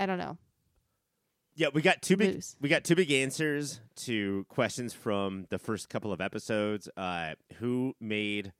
[0.00, 0.36] I don't know.
[1.54, 5.88] Yeah, we got two big we got two big answers to questions from the first
[5.90, 6.88] couple of episodes.
[6.96, 8.52] Uh, who made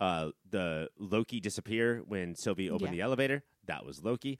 [0.00, 2.98] uh, the Loki disappear when Sylvie opened Yeah.
[2.98, 3.42] the elevator?
[3.66, 4.38] That was Loki.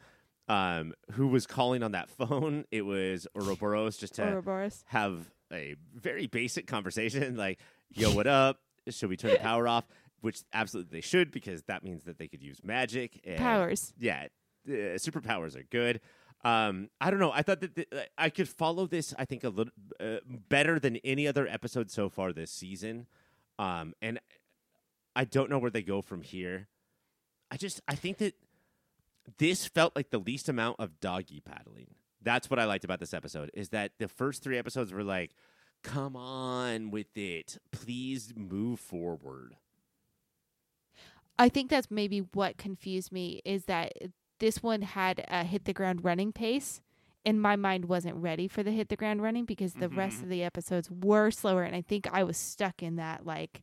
[0.48, 2.64] Um, who was calling on that phone?
[2.70, 4.84] It was Ouroboros just to Ouroboros.
[4.86, 7.58] have a very basic conversation like,
[7.92, 8.60] yo, what up?
[8.88, 9.84] Should we turn the power off?
[10.20, 13.20] Which absolutely they should because that means that they could use magic.
[13.24, 13.92] And, Powers.
[13.98, 14.28] Yeah,
[14.68, 16.00] uh, superpowers are good.
[16.44, 17.32] Um, I don't know.
[17.32, 19.12] I thought that th- uh, I could follow this.
[19.18, 23.06] I think a little uh, better than any other episode so far this season.
[23.58, 24.20] Um, and
[25.16, 26.68] I don't know where they go from here.
[27.50, 28.34] I just I think that
[29.38, 31.88] this felt like the least amount of doggy paddling.
[32.22, 35.32] That's what I liked about this episode is that the first three episodes were like,
[35.82, 37.58] come on with it.
[37.72, 39.56] Please move forward.
[41.38, 43.92] I think that's maybe what confused me is that
[44.38, 46.80] this one had a hit the ground running pace
[47.24, 50.22] and my mind wasn't ready for the hit the ground running because the rest Mhm.
[50.24, 53.62] of the episodes were slower and I think I was stuck in that like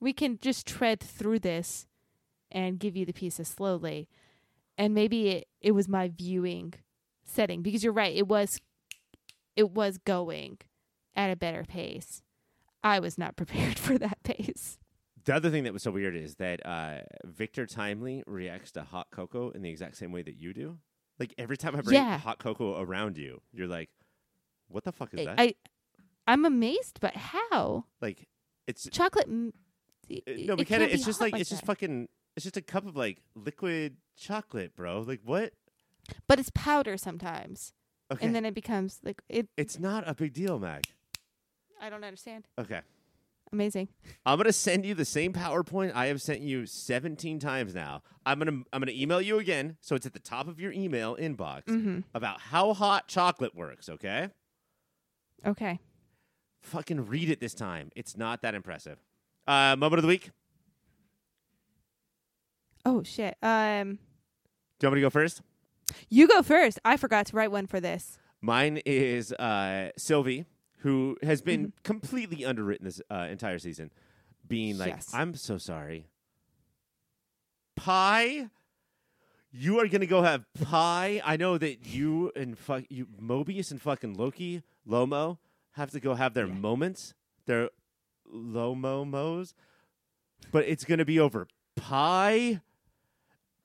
[0.00, 1.86] we can just tread through this
[2.50, 4.08] and give you the pieces slowly.
[4.78, 6.74] And maybe it, it was my viewing
[7.24, 8.60] setting because you're right, it was
[9.56, 10.58] it was going
[11.14, 12.22] at a better pace.
[12.84, 14.78] I was not prepared for that pace.
[15.26, 19.08] The other thing that was so weird is that uh, Victor Timely reacts to hot
[19.10, 20.78] cocoa in the exact same way that you do.
[21.18, 22.18] Like every time I bring Yeah.
[22.18, 23.90] hot cocoa around you, you're like,
[24.68, 25.54] "What the fuck is I, that?" I
[26.28, 28.28] I'm amazed, but how like
[28.66, 29.26] it's chocolate?
[29.26, 29.52] m-
[30.08, 30.64] uh, no, it Mackenna.
[30.64, 32.08] can't It's just hot like, it's just fucking.
[32.36, 35.00] It's just a cup of like liquid chocolate, bro.
[35.00, 35.54] Like what?
[36.28, 37.72] But it's powder sometimes,
[38.12, 39.48] Okay, and then it becomes like it.
[39.56, 40.84] it's not a big deal, Mac.
[41.80, 42.46] I don't understand.
[42.58, 42.82] Okay.
[43.56, 43.88] Amazing.
[44.26, 48.02] I'm gonna send you the same PowerPoint I have sent you 17 times now.
[48.26, 51.16] I'm gonna I'm gonna email you again, so it's at the top of your email
[51.16, 52.00] inbox Mm-hmm.
[52.14, 53.88] about how hot chocolate works.
[53.88, 54.28] Okay,
[55.46, 55.80] Okay.
[56.60, 57.90] fucking read it this time.
[57.96, 58.98] It's not that impressive.
[59.46, 60.30] Uh, moment of the week.
[62.84, 63.36] Oh shit.
[63.42, 63.98] Um,
[64.78, 65.40] Do you want me to go first?
[66.10, 66.78] you go first.
[66.84, 68.18] I forgot to write one for this.
[68.42, 70.44] Mine is uh, Sylvie,
[70.78, 71.82] who has been Mm-hmm.
[71.84, 73.90] completely underwritten this uh, entire season,
[74.46, 75.10] being like, Yes.
[75.14, 76.08] "I'm so sorry,
[77.76, 78.48] pie."
[79.52, 81.22] You are gonna go have pie.
[81.24, 85.38] I know that you and fuck you, Mobius and fucking Loki, Lomo,
[85.72, 87.14] have to go have their moments,
[87.46, 87.70] their
[88.30, 89.54] Lomo mos,
[90.52, 92.60] but it's gonna be over pie.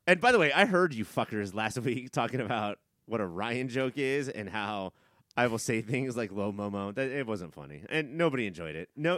[0.07, 3.67] And by the way, I heard you fuckers last week talking about what a Ryan
[3.67, 4.93] joke is and how
[5.37, 8.89] I will say things like "low momo." That it wasn't funny, and nobody enjoyed it.
[8.95, 9.15] No,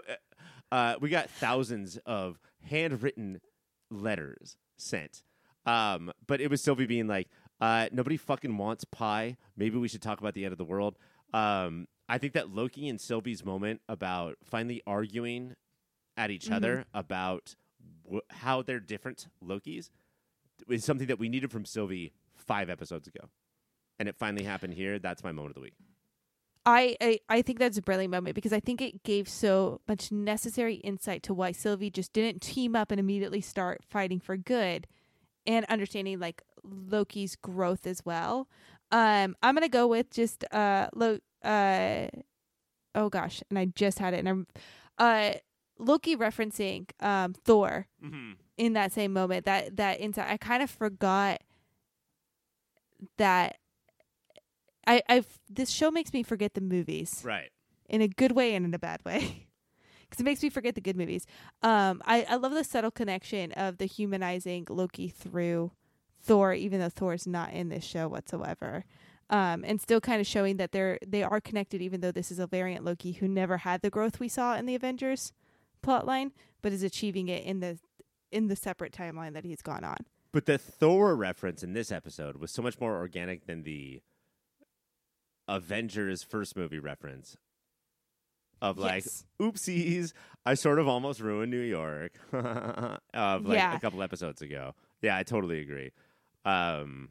[0.72, 3.42] uh, uh, we got thousands of handwritten
[3.92, 5.24] letters sent,
[5.66, 7.30] um, but it was Sylvie being like,
[7.62, 9.38] uh, "Nobody fucking wants pie.
[9.56, 10.98] Maybe we should talk about the end of the world."
[11.34, 15.56] Um, I think that Loki and Sylvie's moment about finally arguing
[16.18, 16.56] at each Mhm.
[16.56, 17.56] other about
[18.12, 19.90] wh- how they're different Lokis
[20.70, 23.30] is something that we needed from Sylvie five episodes ago,
[23.98, 25.00] and it finally happened here.
[25.00, 25.74] That's my moment of the week.
[26.66, 30.12] I, I I think that's a brilliant moment because I think it gave so much
[30.12, 34.88] necessary insight to why Sylvie just didn't team up and immediately start fighting for good,
[35.46, 38.48] and understanding like Loki's growth as well.
[38.92, 42.08] Um, I'm gonna go with just uh Lo- uh
[42.96, 44.48] oh gosh, and I just had it, and I'm
[44.98, 45.34] uh
[45.80, 48.32] Loki referencing um Thor Mm-hmm.
[48.58, 51.42] in that same moment that that insight i kind of forgot
[53.18, 53.58] that
[54.88, 57.22] i i this show makes me forget the movies.
[57.24, 57.52] Right.
[57.90, 59.48] in a good way and in a bad way.
[60.10, 61.26] Because it makes me forget the good movies.
[61.64, 65.72] Um i i love the subtle connection of the humanizing loki through
[66.22, 68.86] thor even though thor's not in this show whatsoever.
[69.32, 72.38] Um and still kind of showing that they're they are connected even though this is
[72.38, 75.34] a variant loki who never had the growth we saw in the avengers
[75.84, 76.32] plotline
[76.62, 77.80] but is achieving it in the
[78.32, 79.98] in the separate timeline that he's gone on.
[80.32, 84.02] But the Thor reference in this episode was so much more organic than the
[85.48, 87.38] Avengers first movie reference
[88.62, 89.26] of like, Yes.
[89.42, 90.14] oopsies,
[90.46, 93.76] I sort of almost ruined New York of like Yeah.
[93.76, 94.74] a couple episodes ago.
[95.02, 95.92] Yeah, I totally agree.
[96.46, 97.10] Um,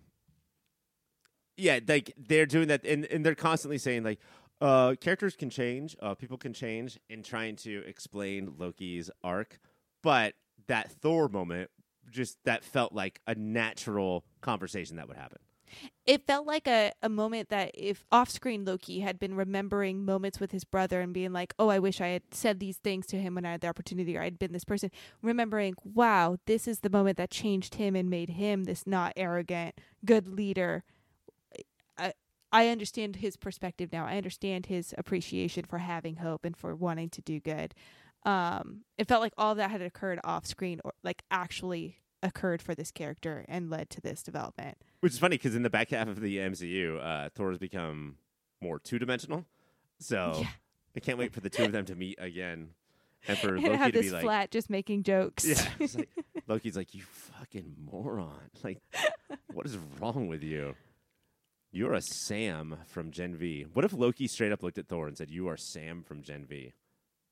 [1.57, 4.19] yeah, like they're doing that, and, and they're constantly saying like,
[4.61, 9.59] uh, characters can change, uh, people can change, in trying to explain Loki's arc,
[10.03, 10.35] but
[10.69, 11.71] that Thor moment
[12.11, 15.39] just that felt like a natural conversation that would happen.
[16.07, 20.41] It felt like a, a moment that if off screen Loki had been remembering moments
[20.41, 23.17] with his brother and being like, Oh, I wish I had said these things to
[23.17, 24.91] him when I had the opportunity or I'd been this person,
[25.23, 29.81] remembering, wow, this is the moment that changed him and made him this not arrogant,
[30.05, 30.85] good leader.
[31.97, 32.15] I
[32.53, 34.07] I understand his perspective now.
[34.07, 37.75] I understand his appreciation for having hope and for wanting to do good.
[38.25, 42.75] Um, it felt like all that had occurred off screen or like actually occurred for
[42.75, 44.79] this character and led to this development.
[45.03, 48.17] Which is funny because in the back half of the MCU, uh, Thor has become
[48.61, 49.45] more two dimensional.
[49.99, 50.49] So Yeah.
[50.97, 52.71] I can't wait for the two of them to meet again,
[53.27, 55.45] and for and Loki have to this be like, flat just making jokes.
[55.45, 56.09] yeah, like,
[56.47, 58.51] Loki's like, you fucking moron!
[58.63, 58.81] Like,
[59.53, 60.77] what is wrong with you?
[61.73, 63.67] You're a Sam from Gen V.
[63.73, 66.45] What if Loki straight up looked at Thor and said, "You are Sam from Gen
[66.45, 66.75] V"?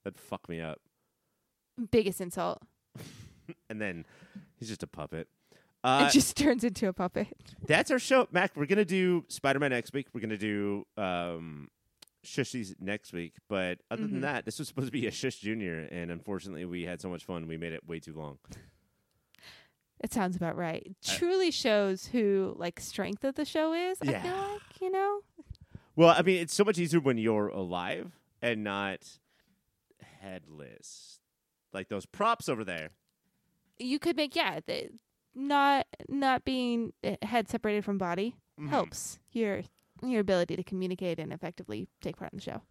[0.02, 0.80] That'd fuck me up.
[1.90, 2.62] Biggest insult.
[3.68, 4.06] And then
[4.56, 5.26] he's just a puppet.
[5.82, 7.28] Uh, it just turns into a puppet.
[7.66, 8.56] that's our show, Mac.
[8.56, 10.08] We're gonna do Spider Man next week.
[10.12, 11.68] We're gonna do um,
[12.24, 13.34] Shushies next week.
[13.48, 14.22] But other than Mhm.
[14.22, 17.24] that, this was supposed to be a Shush Junior, and unfortunately, we had so much
[17.24, 18.38] fun, we made it way too long.
[20.02, 20.86] It sounds about right.
[21.08, 23.98] I- Truly shows who like strength of the show is.
[24.02, 24.46] I feel Yeah.
[24.52, 25.20] like you know.
[25.96, 29.18] Well, I mean, it's so much easier when you're alive and not
[30.20, 31.20] headless,
[31.72, 32.90] like those props over there.
[33.78, 34.90] You could make yeah, the,
[35.40, 38.68] not not being uh, head separated from body Mm-hmm.
[38.70, 39.62] helps your
[40.02, 42.62] your ability to communicate and effectively take part in the show.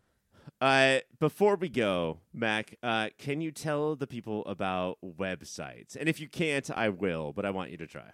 [0.61, 5.95] Uh, before we go, Mac, uh, can you tell the people about websites?
[5.95, 8.11] And if you can't, I will, but I want you to try.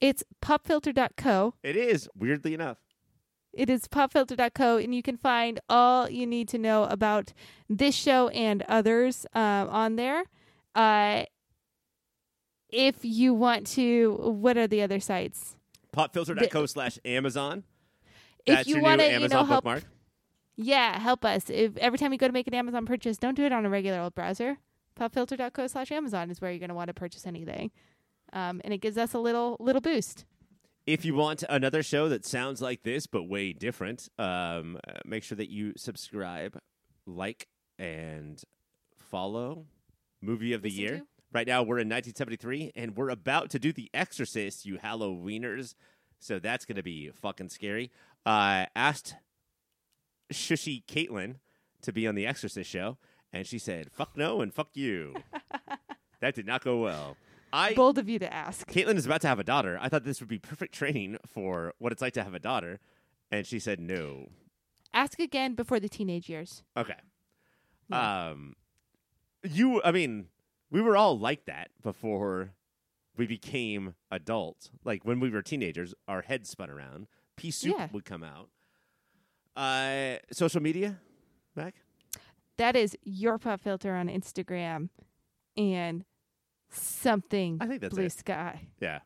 [0.00, 1.54] It's popfilter.co.
[1.62, 2.78] It is, weirdly enough.
[3.52, 7.32] It is popfilter.co, and you can find all you need to know about
[7.68, 10.24] this show and others uh, on there.
[10.74, 11.24] Uh,
[12.68, 15.56] if you want to, what are the other sites?
[15.94, 17.64] Popfilter.co slash Amazon.
[18.46, 19.84] If That's you your want new to, you Amazon know, help, bookmark.
[20.56, 21.50] yeah, help us.
[21.50, 23.70] If every time you go to make an Amazon purchase, don't do it on a
[23.70, 24.58] regular old browser.
[24.98, 27.70] Popfilter.co slash Amazon is where you're going to want to purchase anything,
[28.32, 30.24] um, and it gives us a little little boost.
[30.86, 35.22] If you want another show that sounds like this but way different, um, uh, make
[35.22, 36.58] sure that you subscribe,
[37.06, 37.46] like,
[37.78, 38.42] and
[38.96, 39.66] follow
[40.22, 40.96] Movie of the Listen Year.
[40.98, 41.06] to.
[41.32, 45.74] Right now, we're in 1973, and we're about to do The Exorcist, you Halloweeners.
[46.18, 47.90] So that's going to be fucking scary.
[48.24, 49.14] Uh, asked
[50.32, 51.36] Shushy Caitlin
[51.82, 52.96] to be on The Exorcist show,
[53.32, 55.14] and she said, fuck no and fuck you.
[56.20, 57.16] that did not go well.
[57.52, 58.70] I Bold of you to ask.
[58.70, 59.78] Caitlin is about to have a daughter.
[59.80, 62.78] I thought this would be perfect training for what it's like to have a daughter.
[63.30, 64.28] And she said no.
[64.92, 66.62] Ask again before the teenage years.
[66.76, 66.94] Okay.
[67.88, 68.28] Yeah.
[68.30, 68.54] Um
[69.42, 70.26] you I mean,
[70.70, 72.52] we were all like that before
[73.16, 74.70] we became adults.
[74.84, 77.06] Like when we were teenagers, our heads spun around.
[77.36, 77.88] Pea soup Yeah.
[77.92, 78.48] would come out.
[79.56, 81.00] Uh social media,
[81.56, 81.74] Mac?
[82.58, 84.88] That is your pop filter on Instagram
[85.56, 86.04] and
[86.70, 88.12] something I think that's blue it.
[88.12, 88.68] sky.
[88.80, 89.00] Yeah.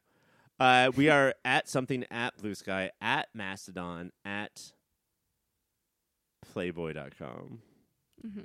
[0.60, 4.72] Uh, we are at something at Bluesky, at Mastodon, at
[6.52, 7.60] Playboy.com,
[8.20, 8.40] hmm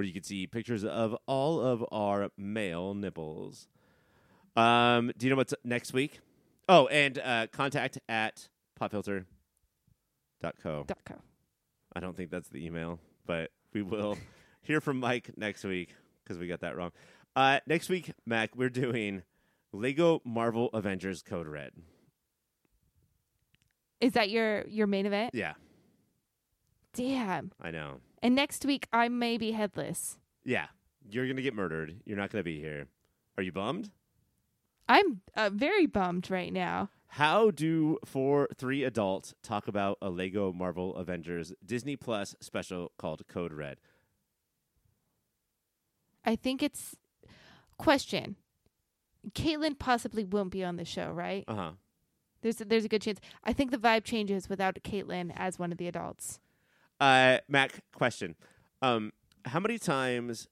[0.00, 3.68] where you can see pictures of all of our male nipples.
[4.56, 6.20] Um, do you know what's next week?
[6.70, 8.48] Oh, and uh, contact at
[8.80, 9.26] popfilter.co.
[10.42, 11.14] Co.
[11.94, 14.16] I don't think that's the email, but we will
[14.62, 15.94] hear from Mike next week
[16.24, 16.92] because we got that wrong.
[17.36, 19.22] Uh, next week, Mac, we're doing
[19.70, 21.72] Lego Marvel Avengers Code Red.
[24.00, 25.34] Is that your your main event?
[25.34, 25.52] Yeah,
[26.92, 27.52] Damn.
[27.60, 28.00] I know.
[28.22, 30.18] And next week I may be headless.
[30.44, 30.66] Yeah,
[31.08, 32.00] you're gonna get murdered.
[32.04, 32.86] You're not gonna be here.
[33.36, 33.90] Are you bummed?
[34.88, 36.90] I'm uh, very bummed right now.
[37.14, 43.22] How do four three adults talk about a Lego Marvel Avengers Disney Plus special called
[43.28, 43.78] Code Red?
[46.24, 46.96] I think it's
[47.78, 48.36] question.
[49.32, 51.44] Caitlin possibly won't be on the show, right?
[51.48, 51.70] Uh huh.
[52.42, 53.20] There's a, there's a good chance.
[53.44, 56.40] I think the vibe changes without Caitlin as one of the adults.
[57.00, 58.36] Uh, Mac, question.
[58.82, 59.12] Um,
[59.46, 60.48] how many times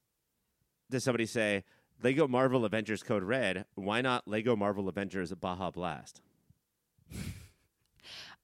[0.90, 1.64] does somebody say
[2.02, 3.66] Lego Marvel Avengers Code Red?
[3.74, 6.22] Why not Lego Marvel Avengers Baja Blast?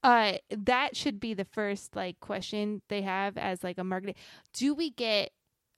[0.03, 4.15] Uh, that should be the first like question they have as like a marketing.
[4.53, 5.31] Do we get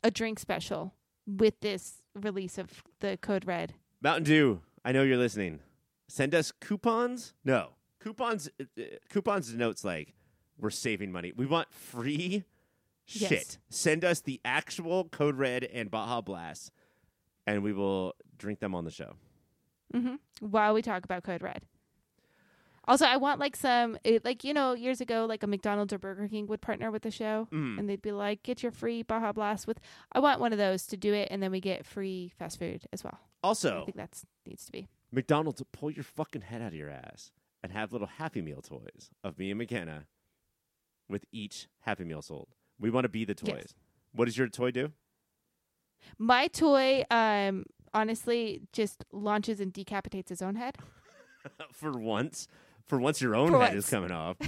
[0.03, 0.95] a drink special
[1.29, 3.75] with this release of the code red?
[4.03, 5.61] Mountain Dew, I know you're listening.
[6.09, 7.35] Send us coupons.
[7.45, 8.49] No coupons.
[8.61, 10.15] Uh, uh, coupons denotes like
[10.59, 11.33] we're saving money.
[11.37, 12.45] We want free
[13.09, 13.29] Yes.
[13.29, 13.59] shit.
[13.69, 16.73] Send us the actual Code Red and Baja Blast,
[17.47, 19.15] and we will drink them on the show.
[19.95, 20.17] Mm-hmm.
[20.41, 21.63] While we talk about code red.
[22.89, 25.99] Also, I want like some it, like you know years ago like a McDonald's or
[25.99, 27.79] Burger King would partner with the show Mm.
[27.79, 29.81] and they'd be like get your free Baja Blast with.
[30.13, 32.83] I want one of those to do it and then we get free fast food
[32.93, 33.19] as well.
[33.43, 34.89] Also, I think that needs to be.
[35.13, 37.31] McDonald's, pull your fucking head out of your ass
[37.63, 40.07] and have little Happy Meal toys of me and Mackenna
[41.09, 42.49] with each Happy Meal sold.
[42.79, 43.53] We want to be the toys.
[43.57, 43.75] Yes.
[44.13, 44.93] What does your toy do?
[46.19, 50.77] My toy, um, honestly, just launches and decapitates his own head.
[51.73, 52.49] for once,
[52.87, 53.85] for once, your own For head once.
[53.85, 54.37] is coming off.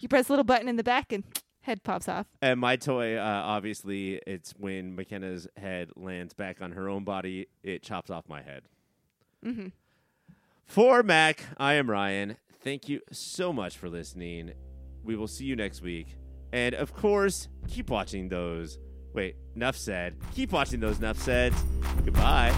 [0.00, 1.22] You press a little button in the back and
[1.60, 2.26] head pops off.
[2.42, 7.46] and my toy, uh, obviously, it's when Mackenna's head lands back on her own body,
[7.62, 8.62] it chops off my head.
[9.46, 9.68] Mm-hmm.
[10.66, 12.36] For Mac, I am Ryan.
[12.64, 14.52] Thank you so much for listening.
[15.04, 16.16] We will see you next week.
[16.52, 18.78] And of course, keep watching those.
[19.12, 20.16] Wait, enough said.
[20.34, 21.52] Keep watching those enough said.
[22.04, 22.54] Goodbye.